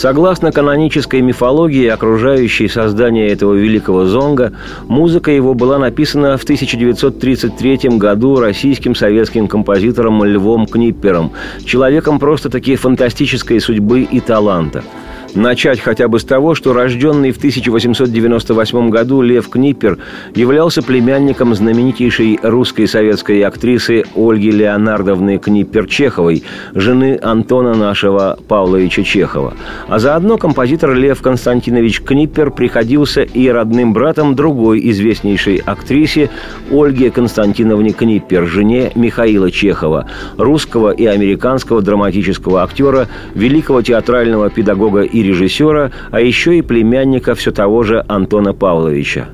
Согласно 0.00 0.50
канонической 0.50 1.20
мифологии, 1.20 1.86
окружающей 1.86 2.68
создание 2.68 3.28
этого 3.28 3.52
великого 3.52 4.06
зонга, 4.06 4.54
музыка 4.88 5.30
его 5.30 5.52
была 5.52 5.78
написана 5.78 6.38
в 6.38 6.44
1933 6.44 7.98
году 7.98 8.40
российским 8.40 8.94
советским 8.94 9.46
композитором 9.46 10.24
Львом 10.24 10.64
Книппером, 10.64 11.32
человеком 11.66 12.18
просто-таки 12.18 12.76
фантастической 12.76 13.60
судьбы 13.60 14.08
и 14.10 14.20
таланта– 14.20 14.84
Начать 15.34 15.78
хотя 15.78 16.08
бы 16.08 16.18
с 16.18 16.24
того, 16.24 16.56
что 16.56 16.72
рожденный 16.72 17.30
в 17.30 17.36
1898 17.36 18.90
году 18.90 19.22
Лев 19.22 19.48
Книппер 19.48 19.98
являлся 20.34 20.82
племянником 20.82 21.54
знаменитейшей 21.54 22.40
русской 22.42 22.88
советской 22.88 23.42
актрисы 23.42 24.04
Ольги 24.16 24.50
Леонардовны 24.50 25.36
Книппер-Чеховой, 25.36 26.42
жены 26.74 27.18
Антона 27.22 27.74
нашего 27.74 28.38
Павловича 28.48 29.04
Чехова. 29.04 29.54
А 29.88 29.98
заодно 30.00 30.36
композитор 30.36 30.94
Лев 30.94 31.22
Константинович 31.22 32.00
Книппер 32.00 32.50
приходился 32.50 33.22
и 33.22 33.48
родным 33.48 33.92
братом 33.92 34.34
другой 34.34 34.80
известнейшей 34.90 35.58
актрисе 35.58 36.28
Ольге 36.72 37.12
Константиновне 37.12 37.92
Книппер, 37.92 38.46
жене 38.46 38.90
Михаила 38.96 39.50
Чехова, 39.52 40.08
русского 40.36 40.90
и 40.90 41.06
американского 41.06 41.82
драматического 41.82 42.64
актера, 42.64 43.06
великого 43.34 43.82
театрального 43.82 44.50
педагога 44.50 45.02
и 45.02 45.19
режиссера, 45.22 45.92
а 46.10 46.20
еще 46.20 46.58
и 46.58 46.62
племянника 46.62 47.34
все 47.34 47.50
того 47.50 47.82
же 47.82 48.04
Антона 48.08 48.52
Павловича. 48.52 49.28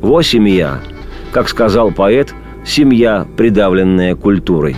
«Во 0.00 0.22
семья», 0.22 0.80
как 1.32 1.48
сказал 1.48 1.90
поэт, 1.90 2.34
«семья, 2.64 3.26
придавленная 3.36 4.14
культурой». 4.16 4.76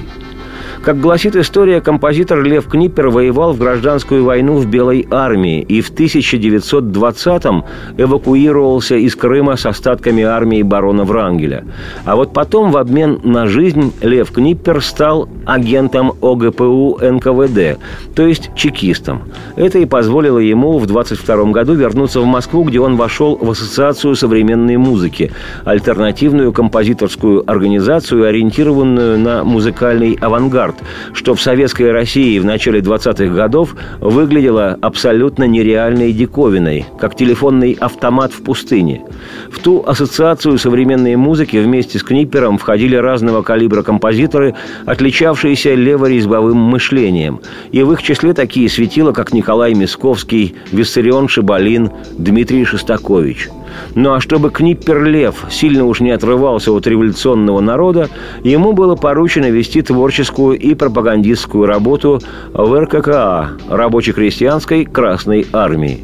Как 0.82 0.98
гласит 0.98 1.36
история, 1.36 1.80
композитор 1.80 2.42
Лев 2.42 2.66
Книппер 2.66 3.08
воевал 3.08 3.52
в 3.52 3.58
гражданскую 3.58 4.24
войну 4.24 4.56
в 4.56 4.66
Белой 4.66 5.06
армии 5.12 5.60
и 5.60 5.80
в 5.80 5.92
1920-м 5.92 7.64
эвакуировался 7.98 8.96
из 8.96 9.14
Крыма 9.14 9.54
с 9.54 9.64
остатками 9.64 10.24
армии 10.24 10.60
барона 10.62 11.04
Врангеля. 11.04 11.64
А 12.04 12.16
вот 12.16 12.32
потом 12.32 12.72
в 12.72 12.76
обмен 12.76 13.20
на 13.22 13.46
жизнь 13.46 13.92
Лев 14.00 14.32
Книппер 14.32 14.82
стал 14.82 15.28
агентом 15.46 16.14
ОГПУ 16.20 16.98
НКВД, 17.00 17.78
то 18.16 18.26
есть 18.26 18.50
чекистом. 18.56 19.22
Это 19.54 19.78
и 19.78 19.86
позволило 19.86 20.38
ему 20.38 20.78
в 20.78 20.86
22 20.86 21.44
году 21.52 21.74
вернуться 21.74 22.20
в 22.20 22.26
Москву, 22.26 22.64
где 22.64 22.80
он 22.80 22.96
вошел 22.96 23.36
в 23.36 23.48
Ассоциацию 23.48 24.16
современной 24.16 24.78
музыки, 24.78 25.30
альтернативную 25.64 26.52
композиторскую 26.52 27.48
организацию, 27.48 28.26
ориентированную 28.26 29.20
на 29.20 29.44
музыкальный 29.44 30.14
авангард, 30.20 30.71
спорт, 30.72 30.88
что 31.12 31.34
в 31.34 31.40
советской 31.40 31.90
России 31.92 32.38
в 32.38 32.44
начале 32.44 32.80
20-х 32.80 33.34
годов 33.34 33.74
выглядело 34.00 34.78
абсолютно 34.80 35.44
нереальной 35.44 36.12
диковиной, 36.12 36.86
как 36.98 37.16
телефонный 37.16 37.72
автомат 37.72 38.32
в 38.32 38.42
пустыне. 38.42 39.02
В 39.50 39.58
ту 39.58 39.84
ассоциацию 39.86 40.58
современной 40.58 41.16
музыки 41.16 41.56
вместе 41.56 41.98
с 41.98 42.02
Книппером 42.02 42.58
входили 42.58 42.96
разного 42.96 43.42
калибра 43.42 43.82
композиторы, 43.82 44.54
отличавшиеся 44.86 45.74
леворезьбовым 45.74 46.56
мышлением. 46.56 47.40
И 47.70 47.82
в 47.82 47.92
их 47.92 48.02
числе 48.02 48.34
такие 48.34 48.68
светила, 48.68 49.12
как 49.12 49.32
Николай 49.32 49.74
Мисковский, 49.74 50.54
Виссарион 50.70 51.28
Шибалин, 51.28 51.90
Дмитрий 52.18 52.64
Шостакович– 52.64 53.48
Ну 53.94 54.14
а 54.14 54.20
чтобы 54.20 54.50
Книппер 54.50 55.04
Лев 55.04 55.46
сильно 55.50 55.84
уж 55.84 56.00
не 56.00 56.10
отрывался 56.10 56.72
от 56.72 56.86
революционного 56.86 57.60
народа, 57.60 58.08
ему 58.42 58.72
было 58.72 58.96
поручено 58.96 59.50
вести 59.50 59.82
творческую 59.82 60.58
и 60.58 60.74
пропагандистскую 60.74 61.66
работу 61.66 62.20
в 62.52 62.80
РККА– 62.80 63.50
Рабоче-крестьянской 63.68 64.84
Красной 64.84 65.46
Армии. 65.52 66.00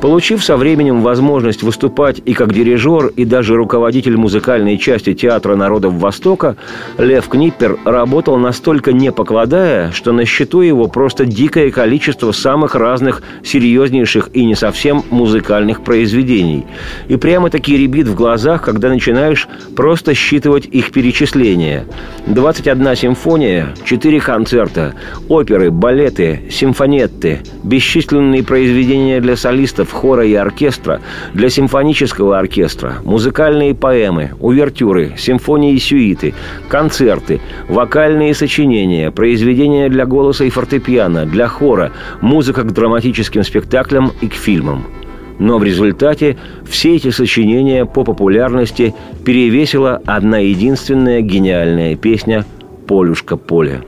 Получив 0.00 0.44
со 0.44 0.56
временем 0.56 1.02
возможность 1.02 1.62
выступать 1.62 2.20
и 2.24 2.34
как 2.34 2.52
дирижер, 2.52 3.08
и 3.08 3.24
даже 3.24 3.56
руководитель 3.56 4.16
музыкальной 4.16 4.78
части 4.78 5.14
Театра 5.14 5.56
народов 5.56 5.94
Востока, 5.94 6.56
Лев 6.98 7.28
Книппер 7.28 7.78
работал 7.84 8.36
настолько 8.36 8.92
не 8.92 9.12
покладая, 9.12 9.92
что 9.92 10.12
на 10.12 10.24
счету 10.24 10.60
его 10.60 10.88
просто 10.88 11.24
дикое 11.24 11.70
количество 11.70 12.32
самых 12.32 12.74
разных 12.74 13.22
серьезнейших 13.42 14.30
и 14.32 14.44
не 14.44 14.54
совсем 14.54 15.02
музыкальных 15.10 15.82
произведений. 15.82 16.66
И 17.08 17.16
прямо-таки 17.16 17.76
ребит 17.76 18.06
в 18.08 18.14
глазах, 18.14 18.62
когда 18.62 18.88
начинаешь 18.88 19.48
просто 19.76 20.14
считывать 20.14 20.66
их 20.66 20.92
перечисления. 20.92 21.86
21 22.26 22.96
симфония, 22.96 23.74
4 23.84 24.20
концерта, 24.20 24.94
оперы, 25.28 25.70
балеты, 25.70 26.42
симфонетты, 26.50 27.40
бесчисленные 27.62 28.42
произведения 28.42 29.20
для 29.20 29.36
солистов, 29.36 29.53
солистов, 29.54 29.92
хора 29.92 30.26
и 30.26 30.34
оркестра, 30.34 31.00
для 31.32 31.48
симфонического 31.48 32.38
оркестра, 32.38 32.96
музыкальные 33.04 33.74
поэмы, 33.74 34.32
увертюры, 34.40 35.12
симфонии 35.16 35.74
и 35.74 35.78
сюиты, 35.78 36.34
концерты, 36.68 37.40
вокальные 37.68 38.34
сочинения, 38.34 39.12
произведения 39.12 39.88
для 39.88 40.06
голоса 40.06 40.44
и 40.44 40.50
фортепиано, 40.50 41.24
для 41.24 41.46
хора, 41.46 41.92
музыка 42.20 42.62
к 42.62 42.72
драматическим 42.72 43.44
спектаклям 43.44 44.10
и 44.20 44.26
к 44.28 44.34
фильмам. 44.34 44.84
Но 45.38 45.58
в 45.58 45.64
результате 45.64 46.36
все 46.68 46.96
эти 46.96 47.10
сочинения 47.10 47.86
по 47.86 48.02
популярности 48.04 48.92
перевесила 49.24 50.00
одна 50.04 50.38
единственная 50.38 51.20
гениальная 51.20 51.96
песня 51.96 52.44
«Полюшка 52.86 53.36
поле». 53.36 53.82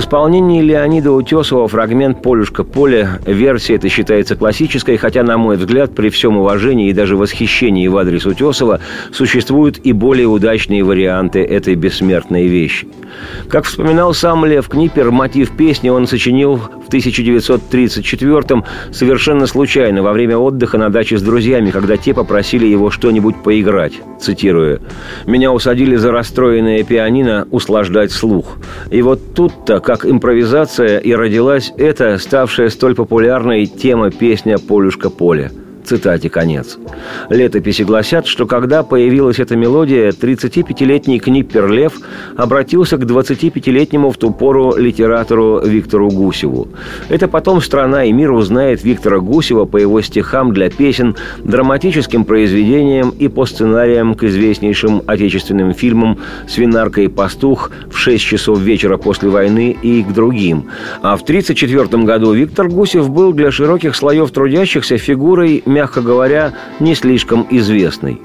Исполнении 0.00 0.62
Леонида 0.62 1.12
Утесова 1.12 1.68
фрагмент 1.68 2.22
«Полюшка 2.22 2.64
поле» 2.64 3.20
версия 3.26 3.76
эта 3.76 3.88
считается 3.88 4.34
классической, 4.34 4.96
хотя, 4.96 5.22
на 5.22 5.38
мой 5.38 5.56
взгляд, 5.56 5.94
при 5.94 6.08
всем 6.08 6.38
уважении 6.38 6.88
и 6.88 6.92
даже 6.92 7.16
восхищении 7.16 7.86
в 7.86 7.96
адрес 7.96 8.26
Утесова 8.26 8.80
существуют 9.12 9.78
и 9.84 9.92
более 9.92 10.26
удачные 10.26 10.82
варианты 10.82 11.44
этой 11.44 11.74
бессмертной 11.74 12.46
вещи. 12.48 12.88
Как 13.48 13.64
вспоминал 13.64 14.14
сам 14.14 14.44
Лев 14.44 14.68
Книпер, 14.68 15.10
мотив 15.10 15.50
песни 15.50 15.90
он 15.90 16.06
сочинил 16.06 16.60
1934-м 16.90 18.64
совершенно 18.92 19.46
случайно, 19.46 20.02
во 20.02 20.12
время 20.12 20.36
отдыха 20.36 20.78
на 20.78 20.90
даче 20.90 21.18
с 21.18 21.22
друзьями, 21.22 21.70
когда 21.70 21.96
те 21.96 22.14
попросили 22.14 22.66
его 22.66 22.90
что-нибудь 22.90 23.42
поиграть. 23.42 23.94
Цитирую. 24.20 24.80
«Меня 25.26 25.52
усадили 25.52 25.96
за 25.96 26.10
расстроенное 26.10 26.82
пианино 26.82 27.46
услаждать 27.50 28.12
слух. 28.12 28.58
И 28.90 29.02
вот 29.02 29.34
тут-то 29.34 29.80
как 29.80 30.04
импровизация 30.04 30.98
и 30.98 31.14
родилась 31.14 31.72
эта, 31.76 32.18
ставшая 32.18 32.68
столь 32.68 32.94
популярной 32.94 33.66
тема 33.66 34.10
песня 34.10 34.58
«Полюшка 34.58 35.10
поле». 35.10 35.50
Цитате 35.90 36.30
конец. 36.30 36.78
Летописи 37.30 37.82
гласят, 37.82 38.28
что 38.28 38.46
когда 38.46 38.84
появилась 38.84 39.40
эта 39.40 39.56
мелодия, 39.56 40.10
35-летний 40.10 41.18
Книппер 41.18 41.68
Лев 41.68 41.94
обратился 42.36 42.96
к 42.96 43.02
25-летнему 43.02 44.12
в 44.12 44.16
ту 44.16 44.30
пору 44.30 44.76
литератору 44.76 45.60
Виктору 45.64 46.08
Гусеву. 46.08 46.68
Это 47.08 47.26
потом 47.26 47.60
страна 47.60 48.04
и 48.04 48.12
мир 48.12 48.30
узнает 48.30 48.84
Виктора 48.84 49.18
Гусева 49.18 49.64
по 49.64 49.78
его 49.78 50.00
стихам 50.00 50.52
для 50.52 50.70
песен, 50.70 51.16
драматическим 51.42 52.24
произведениям 52.24 53.10
и 53.10 53.26
по 53.26 53.44
сценариям 53.44 54.14
к 54.14 54.22
известнейшим 54.22 55.02
отечественным 55.08 55.74
фильмам 55.74 56.18
«Свинарка 56.46 57.00
и 57.00 57.08
пастух» 57.08 57.72
в 57.90 57.98
6 57.98 58.24
часов 58.24 58.60
вечера 58.60 58.96
после 58.96 59.28
войны 59.28 59.76
и 59.82 60.04
к 60.04 60.12
другим. 60.12 60.66
А 61.02 61.16
в 61.16 61.22
1934 61.22 62.04
году 62.04 62.32
Виктор 62.32 62.68
Гусев 62.68 63.10
был 63.10 63.32
для 63.32 63.50
широких 63.50 63.96
слоев 63.96 64.30
трудящихся 64.30 64.96
фигурой 64.96 65.64
мягко 65.80 66.02
говоря, 66.02 66.52
не 66.78 66.94
слишком 66.94 67.46
известный. 67.48 68.20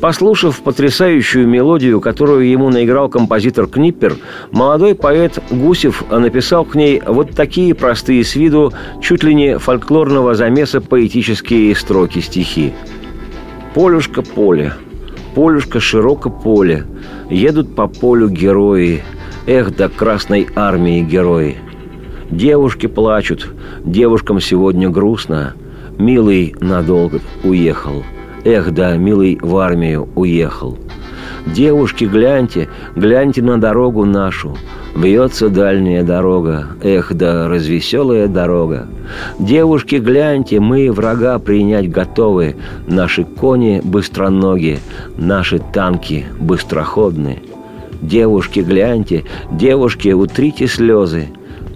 Послушав 0.00 0.62
потрясающую 0.62 1.46
мелодию, 1.46 2.00
которую 2.00 2.48
ему 2.48 2.70
наиграл 2.70 3.10
композитор 3.10 3.66
Книппер, 3.66 4.16
молодой 4.52 4.94
поэт 4.94 5.38
Гусев 5.50 6.02
написал 6.10 6.64
к 6.64 6.74
ней 6.74 7.02
вот 7.06 7.32
такие 7.32 7.74
простые 7.74 8.24
с 8.24 8.36
виду, 8.36 8.72
чуть 9.02 9.22
ли 9.22 9.34
не 9.34 9.58
фольклорного 9.58 10.34
замеса 10.34 10.80
поэтические 10.80 11.76
строки 11.76 12.20
стихи. 12.20 12.72
«Полюшка 13.74 14.22
поле, 14.22 14.72
полюшка 15.34 15.80
широко 15.80 16.30
поле, 16.30 16.86
едут 17.28 17.74
по 17.74 17.86
полю 17.86 18.30
герои, 18.30 19.02
эх, 19.46 19.76
до 19.76 19.90
Красной 19.90 20.48
Армии 20.56 21.02
герои. 21.02 21.58
Девушки 22.30 22.86
плачут, 22.86 23.52
девушкам 23.84 24.40
сегодня 24.40 24.88
грустно, 24.88 25.54
Милый 25.98 26.54
надолго 26.60 27.20
уехал. 27.42 28.04
Эх, 28.44 28.72
да, 28.72 28.96
милый 28.96 29.38
в 29.40 29.56
армию 29.56 30.08
уехал. 30.14 30.76
Девушки, 31.46 32.04
гляньте, 32.04 32.68
гляньте 32.96 33.42
на 33.42 33.60
дорогу 33.60 34.04
нашу. 34.04 34.56
Бьется 34.96 35.48
дальняя 35.48 36.02
дорога, 36.02 36.68
эх, 36.82 37.12
да 37.14 37.48
развеселая 37.48 38.28
дорога. 38.28 38.86
Девушки, 39.38 39.96
гляньте, 39.96 40.60
мы 40.60 40.90
врага 40.92 41.38
принять 41.38 41.90
готовы. 41.90 42.56
Наши 42.86 43.24
кони 43.24 43.80
быстроногие, 43.82 44.78
наши 45.16 45.58
танки 45.58 46.26
быстроходные. 46.38 47.42
Девушки, 48.00 48.60
гляньте, 48.60 49.24
девушки, 49.50 50.08
утрите 50.08 50.66
слезы. 50.66 51.28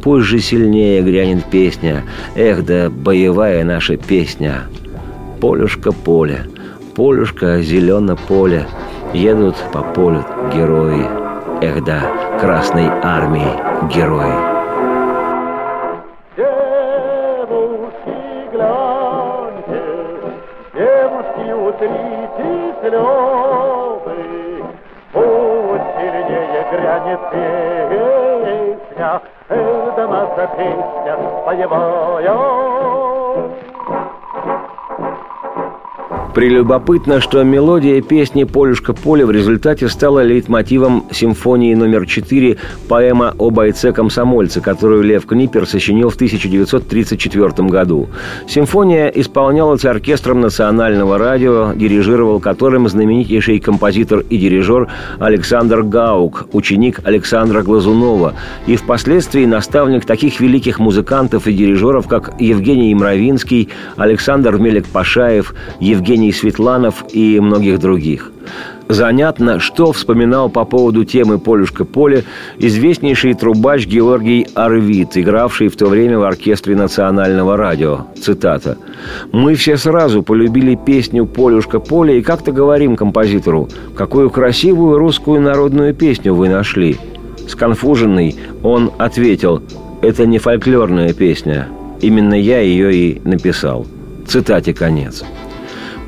Пусть 0.02 0.26
же 0.26 0.38
сильнее 0.40 1.02
грянет 1.02 1.44
песня, 1.46 2.04
Эх, 2.36 2.64
да 2.64 2.88
боевая 2.90 3.64
наша 3.64 3.96
песня. 3.96 4.62
Полюшка 5.40 5.92
поле, 5.92 6.46
полюшка 6.94 7.60
зелено 7.62 8.16
поле, 8.16 8.66
Едут 9.12 9.56
по 9.72 9.82
полю 9.82 10.24
герои, 10.54 11.06
Эх, 11.62 11.84
да 11.84 12.38
Красной 12.40 12.86
Армии 12.86 13.94
герои. 13.94 14.57
Песня 31.48 31.68
боевая. 31.68 32.67
Прелюбопытно, 36.38 37.20
что 37.20 37.42
мелодия 37.42 38.00
песни 38.00 38.44
«Полюшка 38.44 38.92
поле» 38.92 39.26
в 39.26 39.32
результате 39.32 39.88
стала 39.88 40.22
лейтмотивом 40.22 41.04
симфонии 41.10 41.74
номер 41.74 42.06
4 42.06 42.56
поэма 42.88 43.34
о 43.38 43.50
бойце-комсомольце, 43.50 44.60
которую 44.60 45.02
Лев 45.02 45.26
Книпер 45.26 45.66
сочинил 45.66 46.10
в 46.10 46.14
1934 46.14 47.68
году. 47.68 48.06
Симфония 48.46 49.08
исполнялась 49.08 49.84
оркестром 49.84 50.40
национального 50.40 51.18
радио, 51.18 51.72
дирижировал 51.74 52.38
которым 52.38 52.88
знаменитейший 52.88 53.58
композитор 53.58 54.20
и 54.20 54.38
дирижер 54.38 54.86
Александр 55.18 55.82
Гаук, 55.82 56.46
ученик 56.52 57.00
Александра 57.02 57.62
Глазунова, 57.62 58.34
и 58.68 58.76
впоследствии 58.76 59.44
наставник 59.44 60.04
таких 60.04 60.38
великих 60.38 60.78
музыкантов 60.78 61.48
и 61.48 61.52
дирижеров, 61.52 62.06
как 62.06 62.40
Евгений 62.40 62.94
Мравинский, 62.94 63.70
Александр 63.96 64.54
Мелек-Пашаев, 64.58 65.52
Евгений 65.80 66.27
Евгений 66.28 66.32
Светланов 66.32 67.04
и 67.12 67.40
многих 67.40 67.78
других. 67.78 68.32
Занятно, 68.88 69.60
что 69.60 69.92
вспоминал 69.92 70.48
по 70.48 70.64
поводу 70.64 71.04
темы 71.04 71.38
«Полюшка 71.38 71.84
поле» 71.84 72.24
известнейший 72.58 73.34
трубач 73.34 73.86
Георгий 73.86 74.46
Арвид, 74.54 75.16
игравший 75.16 75.68
в 75.68 75.76
то 75.76 75.86
время 75.86 76.18
в 76.18 76.22
оркестре 76.22 76.74
национального 76.74 77.56
радио. 77.56 78.06
Цитата. 78.20 78.76
«Мы 79.32 79.54
все 79.54 79.76
сразу 79.76 80.22
полюбили 80.22 80.74
песню 80.74 81.26
«Полюшка 81.26 81.80
поле» 81.80 82.18
и 82.18 82.22
как-то 82.22 82.52
говорим 82.52 82.96
композитору, 82.96 83.68
какую 83.96 84.30
красивую 84.30 84.98
русскую 84.98 85.40
народную 85.40 85.94
песню 85.94 86.34
вы 86.34 86.48
нашли». 86.48 86.96
Сконфуженный 87.46 88.36
он 88.62 88.90
ответил, 88.98 89.62
«Это 90.02 90.26
не 90.26 90.38
фольклорная 90.38 91.12
песня. 91.12 91.68
Именно 92.00 92.34
я 92.34 92.60
ее 92.60 92.94
и 92.94 93.20
написал». 93.24 93.86
Цитате 94.26 94.74
конец. 94.74 95.24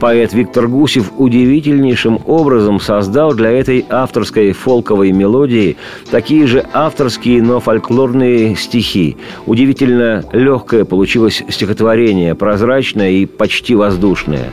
Поэт 0.01 0.33
Виктор 0.33 0.67
Гусев 0.67 1.13
удивительнейшим 1.19 2.21
образом 2.27 2.81
создал 2.81 3.35
для 3.35 3.51
этой 3.51 3.85
авторской 3.91 4.53
фолковой 4.53 5.13
мелодии 5.13 5.77
такие 6.11 6.47
же 6.47 6.65
авторские, 6.73 7.43
но 7.43 7.61
фольклорные 7.61 8.57
стихи. 8.57 9.19
Удивительно 9.45 10.25
легкое 10.33 10.87
получилось 10.87 11.43
стихотворение, 11.51 12.35
прозрачное 12.35 13.11
и 13.11 13.27
почти 13.27 13.75
воздушное. 13.75 14.53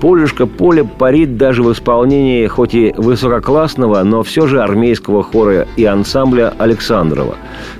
«Полюшка 0.00 0.46
поле 0.46 0.82
парит 0.84 1.36
даже 1.36 1.62
в 1.62 1.70
исполнении 1.72 2.46
хоть 2.46 2.74
и 2.74 2.94
высококлассного, 2.96 4.02
но 4.02 4.22
все 4.22 4.46
же 4.46 4.62
армейского 4.62 5.22
хора 5.22 5.68
и 5.76 5.84
ансамбля 5.84 6.54
Александрова. 6.56 7.36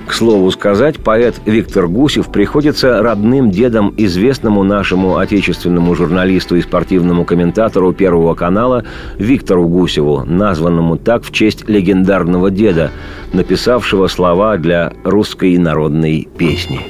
К 0.06 0.12
слову 0.12 0.50
сказать, 0.50 0.98
поэт 0.98 1.40
Виктор 1.46 1.88
Гусев 1.88 2.30
приходится 2.30 3.02
родным 3.02 3.50
дедом 3.50 3.92
известному 3.96 4.62
нашему 4.62 5.16
отечественному 5.16 5.94
журналисту 5.94 6.56
и 6.56 6.62
спортивному 6.62 7.05
спортивному 7.06 7.24
комментатору 7.24 7.92
Первого 7.92 8.34
канала 8.34 8.82
Виктору 9.18 9.68
Гусеву, 9.68 10.24
названному 10.26 10.96
так 10.96 11.22
в 11.22 11.30
честь 11.30 11.68
легендарного 11.68 12.50
деда, 12.50 12.90
написавшего 13.32 14.08
слова 14.08 14.56
для 14.56 14.92
русской 15.04 15.56
народной 15.58 16.28
песни. 16.36 16.80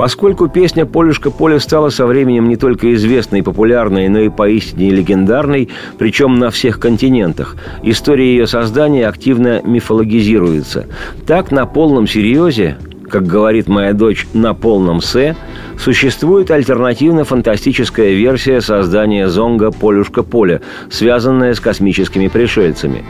Поскольку 0.00 0.48
песня 0.48 0.86
«Полюшка 0.86 1.30
поле» 1.30 1.60
стала 1.60 1.90
со 1.90 2.06
временем 2.06 2.48
не 2.48 2.56
только 2.56 2.94
известной 2.94 3.40
и 3.40 3.42
популярной, 3.42 4.08
но 4.08 4.20
и 4.20 4.30
поистине 4.30 4.92
легендарной, 4.92 5.68
причем 5.98 6.38
на 6.38 6.50
всех 6.50 6.80
континентах, 6.80 7.54
история 7.82 8.30
ее 8.30 8.46
создания 8.46 9.06
активно 9.06 9.60
мифологизируется. 9.62 10.86
Так, 11.26 11.50
на 11.50 11.66
полном 11.66 12.06
серьезе 12.06 12.78
как 13.10 13.26
говорит 13.26 13.68
моя 13.68 13.92
дочь, 13.92 14.26
на 14.32 14.54
полном 14.54 15.02
«се», 15.02 15.36
существует 15.80 16.50
альтернативно-фантастическая 16.50 18.12
версия 18.12 18.60
создания 18.60 19.28
зонга 19.28 19.70
«Полюшка 19.70 20.22
поле», 20.22 20.60
связанная 20.90 21.54
с 21.54 21.60
космическими 21.60 22.28
пришельцами. 22.28 23.04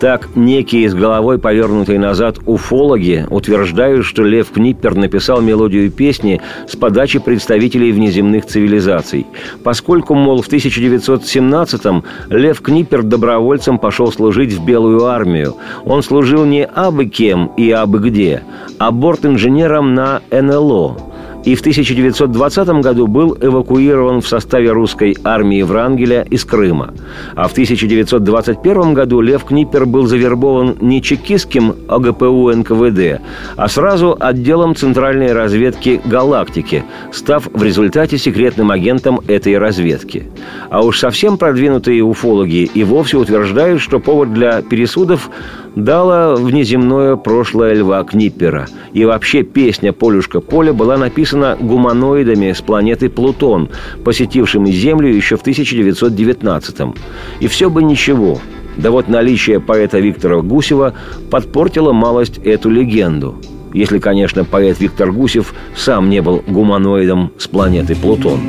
Так, 0.00 0.28
некие 0.34 0.90
с 0.90 0.94
головой 0.94 1.38
повернутой 1.38 1.98
назад 1.98 2.38
уфологи 2.44 3.26
утверждают, 3.30 4.04
что 4.04 4.22
Лев 4.22 4.50
Книппер 4.50 4.94
написал 4.94 5.40
мелодию 5.40 5.90
песни 5.90 6.40
с 6.68 6.76
подачи 6.76 7.18
представителей 7.18 7.92
внеземных 7.92 8.44
цивилизаций. 8.44 9.26
Поскольку, 9.64 10.14
мол, 10.14 10.42
в 10.42 10.48
1917-м 10.48 12.04
Лев 12.28 12.60
Книппер 12.60 13.02
добровольцем 13.02 13.78
пошел 13.78 14.12
служить 14.12 14.52
в 14.52 14.64
Белую 14.64 15.06
армию. 15.06 15.56
Он 15.84 16.02
служил 16.02 16.44
не 16.44 16.64
абы 16.64 17.06
кем 17.06 17.52
и 17.56 17.70
абы 17.70 17.98
где, 17.98 18.42
а 18.78 18.90
борт-инженером 18.90 19.94
на 19.94 20.20
НЛО, 20.30 21.09
и 21.44 21.54
в 21.54 21.60
1920 21.60 22.68
году 22.82 23.06
был 23.06 23.36
эвакуирован 23.40 24.20
в 24.20 24.28
составе 24.28 24.72
русской 24.72 25.16
армии 25.24 25.62
Врангеля 25.62 26.22
из 26.22 26.44
Крыма. 26.44 26.94
А 27.34 27.48
в 27.48 27.52
1921 27.52 28.94
году 28.94 29.20
Лев 29.20 29.44
Книпер 29.44 29.86
был 29.86 30.06
завербован 30.06 30.76
не 30.80 31.02
чекистским 31.02 31.74
ОГПУ 31.88 32.50
НКВД, 32.50 33.20
а 33.56 33.68
сразу 33.68 34.16
отделом 34.18 34.74
Центральной 34.74 35.32
разведки 35.32 36.00
«Галактики», 36.04 36.84
став 37.12 37.48
в 37.52 37.62
результате 37.62 38.18
секретным 38.18 38.70
агентом 38.70 39.20
этой 39.26 39.58
разведки. 39.58 40.28
А 40.70 40.84
уж 40.84 40.98
совсем 40.98 41.38
продвинутые 41.38 42.02
уфологи 42.02 42.70
и 42.72 42.84
вовсе 42.84 43.16
утверждают, 43.16 43.80
что 43.80 43.98
повод 43.98 44.32
для 44.32 44.62
пересудов 44.62 45.30
дало 45.76 46.36
внеземное 46.36 47.16
прошлое 47.16 47.74
Льва 47.74 48.02
Книппера. 48.04 48.66
И 48.92 49.04
вообще 49.04 49.42
песня 49.42 49.92
«Полюшка 49.92 50.40
поля» 50.40 50.72
была 50.72 50.96
написана 50.96 51.56
гуманоидами 51.60 52.52
с 52.52 52.60
планеты 52.60 53.08
Плутон, 53.08 53.68
посетившими 54.04 54.70
Землю 54.70 55.08
еще 55.08 55.36
в 55.36 55.42
1919-м. 55.44 56.94
И 57.40 57.46
все 57.46 57.70
бы 57.70 57.82
ничего. 57.82 58.38
Да 58.76 58.90
вот 58.90 59.08
наличие 59.08 59.60
поэта 59.60 59.98
Виктора 59.98 60.40
Гусева 60.40 60.94
подпортило 61.30 61.92
малость 61.92 62.38
эту 62.38 62.70
легенду. 62.70 63.36
Если, 63.72 63.98
конечно, 63.98 64.44
поэт 64.44 64.80
Виктор 64.80 65.12
Гусев 65.12 65.54
сам 65.76 66.10
не 66.10 66.22
был 66.22 66.42
гуманоидом 66.46 67.32
с 67.38 67.46
планеты 67.46 67.94
Плутон. 67.94 68.40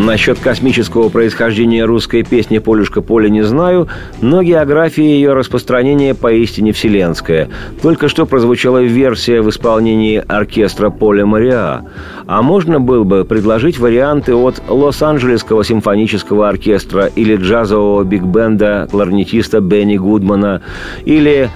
Насчет 0.00 0.38
космического 0.38 1.10
происхождения 1.10 1.84
русской 1.84 2.22
песни 2.22 2.56
«Полюшка 2.56 3.02
поле» 3.02 3.28
не 3.28 3.42
знаю, 3.42 3.88
но 4.22 4.42
география 4.42 5.04
ее 5.04 5.34
распространения 5.34 6.14
поистине 6.14 6.72
вселенская. 6.72 7.50
Только 7.82 8.08
что 8.08 8.24
прозвучала 8.24 8.82
версия 8.82 9.42
в 9.42 9.50
исполнении 9.50 10.16
оркестра 10.26 10.88
Поля 10.88 11.26
Мариа. 11.26 11.82
А 12.26 12.40
можно 12.40 12.80
было 12.80 13.04
бы 13.04 13.26
предложить 13.26 13.78
варианты 13.78 14.34
от 14.34 14.62
Лос-Анджелесского 14.66 15.64
симфонического 15.64 16.48
оркестра 16.48 17.04
или 17.04 17.36
джазового 17.36 18.02
биг-бенда 18.02 18.88
кларнетиста 18.90 19.60
Бенни 19.60 19.98
Гудмана, 19.98 20.62
или 21.04 21.50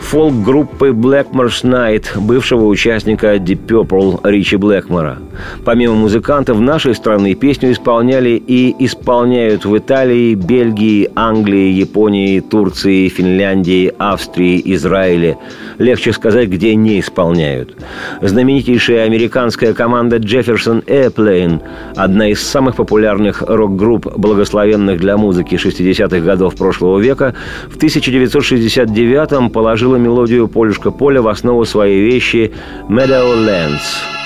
фолк-группы 0.00 0.90
Blackmore's 0.90 1.64
Night, 1.64 2.04
бывшего 2.20 2.66
участника 2.66 3.34
Deep 3.34 3.66
Purple 3.66 4.20
Ричи 4.22 4.56
Блэкмора. 4.56 5.18
Помимо 5.64 5.94
музыкантов 5.94 6.60
нашей 6.60 6.94
страны 6.94 7.34
песню 7.34 7.72
исполняли 7.72 8.42
и 8.46 8.74
исполняют 8.84 9.64
в 9.64 9.76
Италии, 9.76 10.34
Бельгии, 10.34 11.10
Англии, 11.14 11.70
Японии, 11.72 12.40
Турции, 12.40 13.08
Финляндии, 13.08 13.92
Австрии, 13.98 14.62
Израиле. 14.74 15.36
Легче 15.78 16.12
сказать, 16.12 16.48
где 16.48 16.74
не 16.74 17.00
исполняют. 17.00 17.76
Знаменитейшая 18.20 19.04
американская 19.04 19.74
команда 19.74 20.16
Jefferson 20.16 20.84
Airplane, 20.84 21.60
одна 21.96 22.28
из 22.28 22.42
самых 22.42 22.76
популярных 22.76 23.42
рок-групп, 23.42 24.16
благословенных 24.16 25.00
для 25.00 25.16
музыки 25.16 25.54
60-х 25.54 26.20
годов 26.20 26.56
прошлого 26.56 26.98
века, 26.98 27.34
в 27.68 27.76
1969-м 27.76 29.50
положила 29.50 29.96
мелодию 29.96 30.48
«Полюшка 30.48 30.90
поля» 30.90 31.22
в 31.22 31.28
основу 31.28 31.64
своей 31.64 32.04
вещи 32.04 32.52
«Meadowlands». 32.88 34.23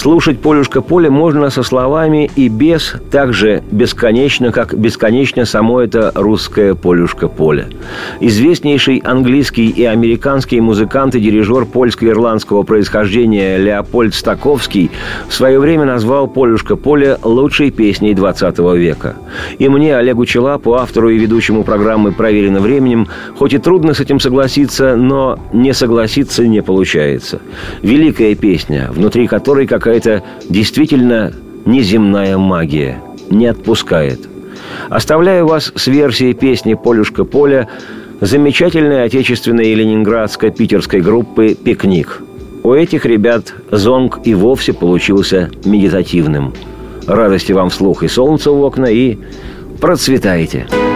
Слушать 0.00 0.40
«Полюшка 0.40 0.80
поле» 0.80 1.10
можно 1.10 1.50
со 1.50 1.62
словами 1.62 2.30
и 2.34 2.48
без, 2.48 2.94
так 3.10 3.34
же 3.34 3.62
бесконечно, 3.70 4.50
как 4.50 4.72
бесконечно 4.72 5.44
само 5.44 5.82
это 5.82 6.10
русское 6.14 6.74
«Полюшка 6.74 7.28
поле». 7.28 7.66
Известнейший 8.18 9.02
английский 9.04 9.68
и 9.68 9.84
американский 9.84 10.58
музыкант 10.62 11.16
и 11.16 11.20
дирижер 11.20 11.66
польско-ирландского 11.66 12.62
происхождения 12.62 13.58
Леопольд 13.58 14.14
Стаковский 14.14 14.90
в 15.28 15.34
свое 15.34 15.60
время 15.60 15.84
назвал 15.84 16.28
«Полюшка 16.28 16.76
поле» 16.76 17.18
лучшей 17.22 17.70
песней 17.70 18.14
20 18.14 18.58
века. 18.78 19.16
И 19.58 19.68
мне, 19.68 19.94
Олегу 19.94 20.24
Челапу, 20.24 20.76
автору 20.76 21.10
и 21.10 21.18
ведущему 21.18 21.62
программы 21.62 22.12
«Проверено 22.12 22.60
временем», 22.60 23.06
хоть 23.36 23.52
и 23.52 23.58
трудно 23.58 23.92
с 23.92 24.00
этим 24.00 24.18
согласиться, 24.18 24.96
но 24.96 25.38
не 25.52 25.74
согласиться 25.74 26.46
не 26.46 26.62
получается. 26.62 27.40
Великая 27.82 28.34
песня, 28.34 28.88
внутри 28.94 29.26
которой, 29.26 29.66
как 29.66 29.89
какая-то 29.90 30.22
действительно 30.48 31.32
неземная 31.64 32.38
магия. 32.38 33.02
Не 33.28 33.46
отпускает. 33.46 34.20
Оставляю 34.88 35.48
вас 35.48 35.72
с 35.74 35.88
версией 35.88 36.32
песни 36.32 36.74
«Полюшка 36.74 37.24
поля» 37.24 37.68
замечательной 38.20 39.02
отечественной 39.02 39.70
и 39.70 39.74
ленинградско-питерской 39.74 41.00
группы 41.00 41.56
«Пикник». 41.56 42.22
У 42.62 42.72
этих 42.72 43.04
ребят 43.04 43.52
зонг 43.72 44.20
и 44.24 44.32
вовсе 44.32 44.72
получился 44.72 45.50
медитативным. 45.64 46.54
Радости 47.08 47.50
вам 47.50 47.70
вслух 47.70 48.04
и 48.04 48.08
солнца 48.08 48.52
в 48.52 48.62
окна, 48.62 48.86
и 48.86 49.18
процветайте! 49.80 50.66
Процветайте! 50.70 50.89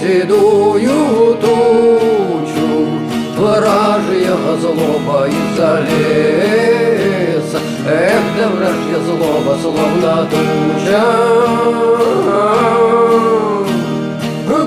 Седую 0.00 1.34
тучу, 1.40 2.70
Вражья 3.36 4.36
злоба 4.60 5.26
из-за 5.28 5.80
леса, 5.88 7.60
Эх, 7.88 8.24
да 8.36 8.48
вражья 8.48 8.98
злоба, 9.04 9.56
словно 9.62 10.28
туча. 10.30 11.34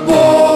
Полюшка, 0.08 0.47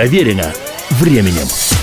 Проверено 0.00 0.50
временем. 0.92 1.69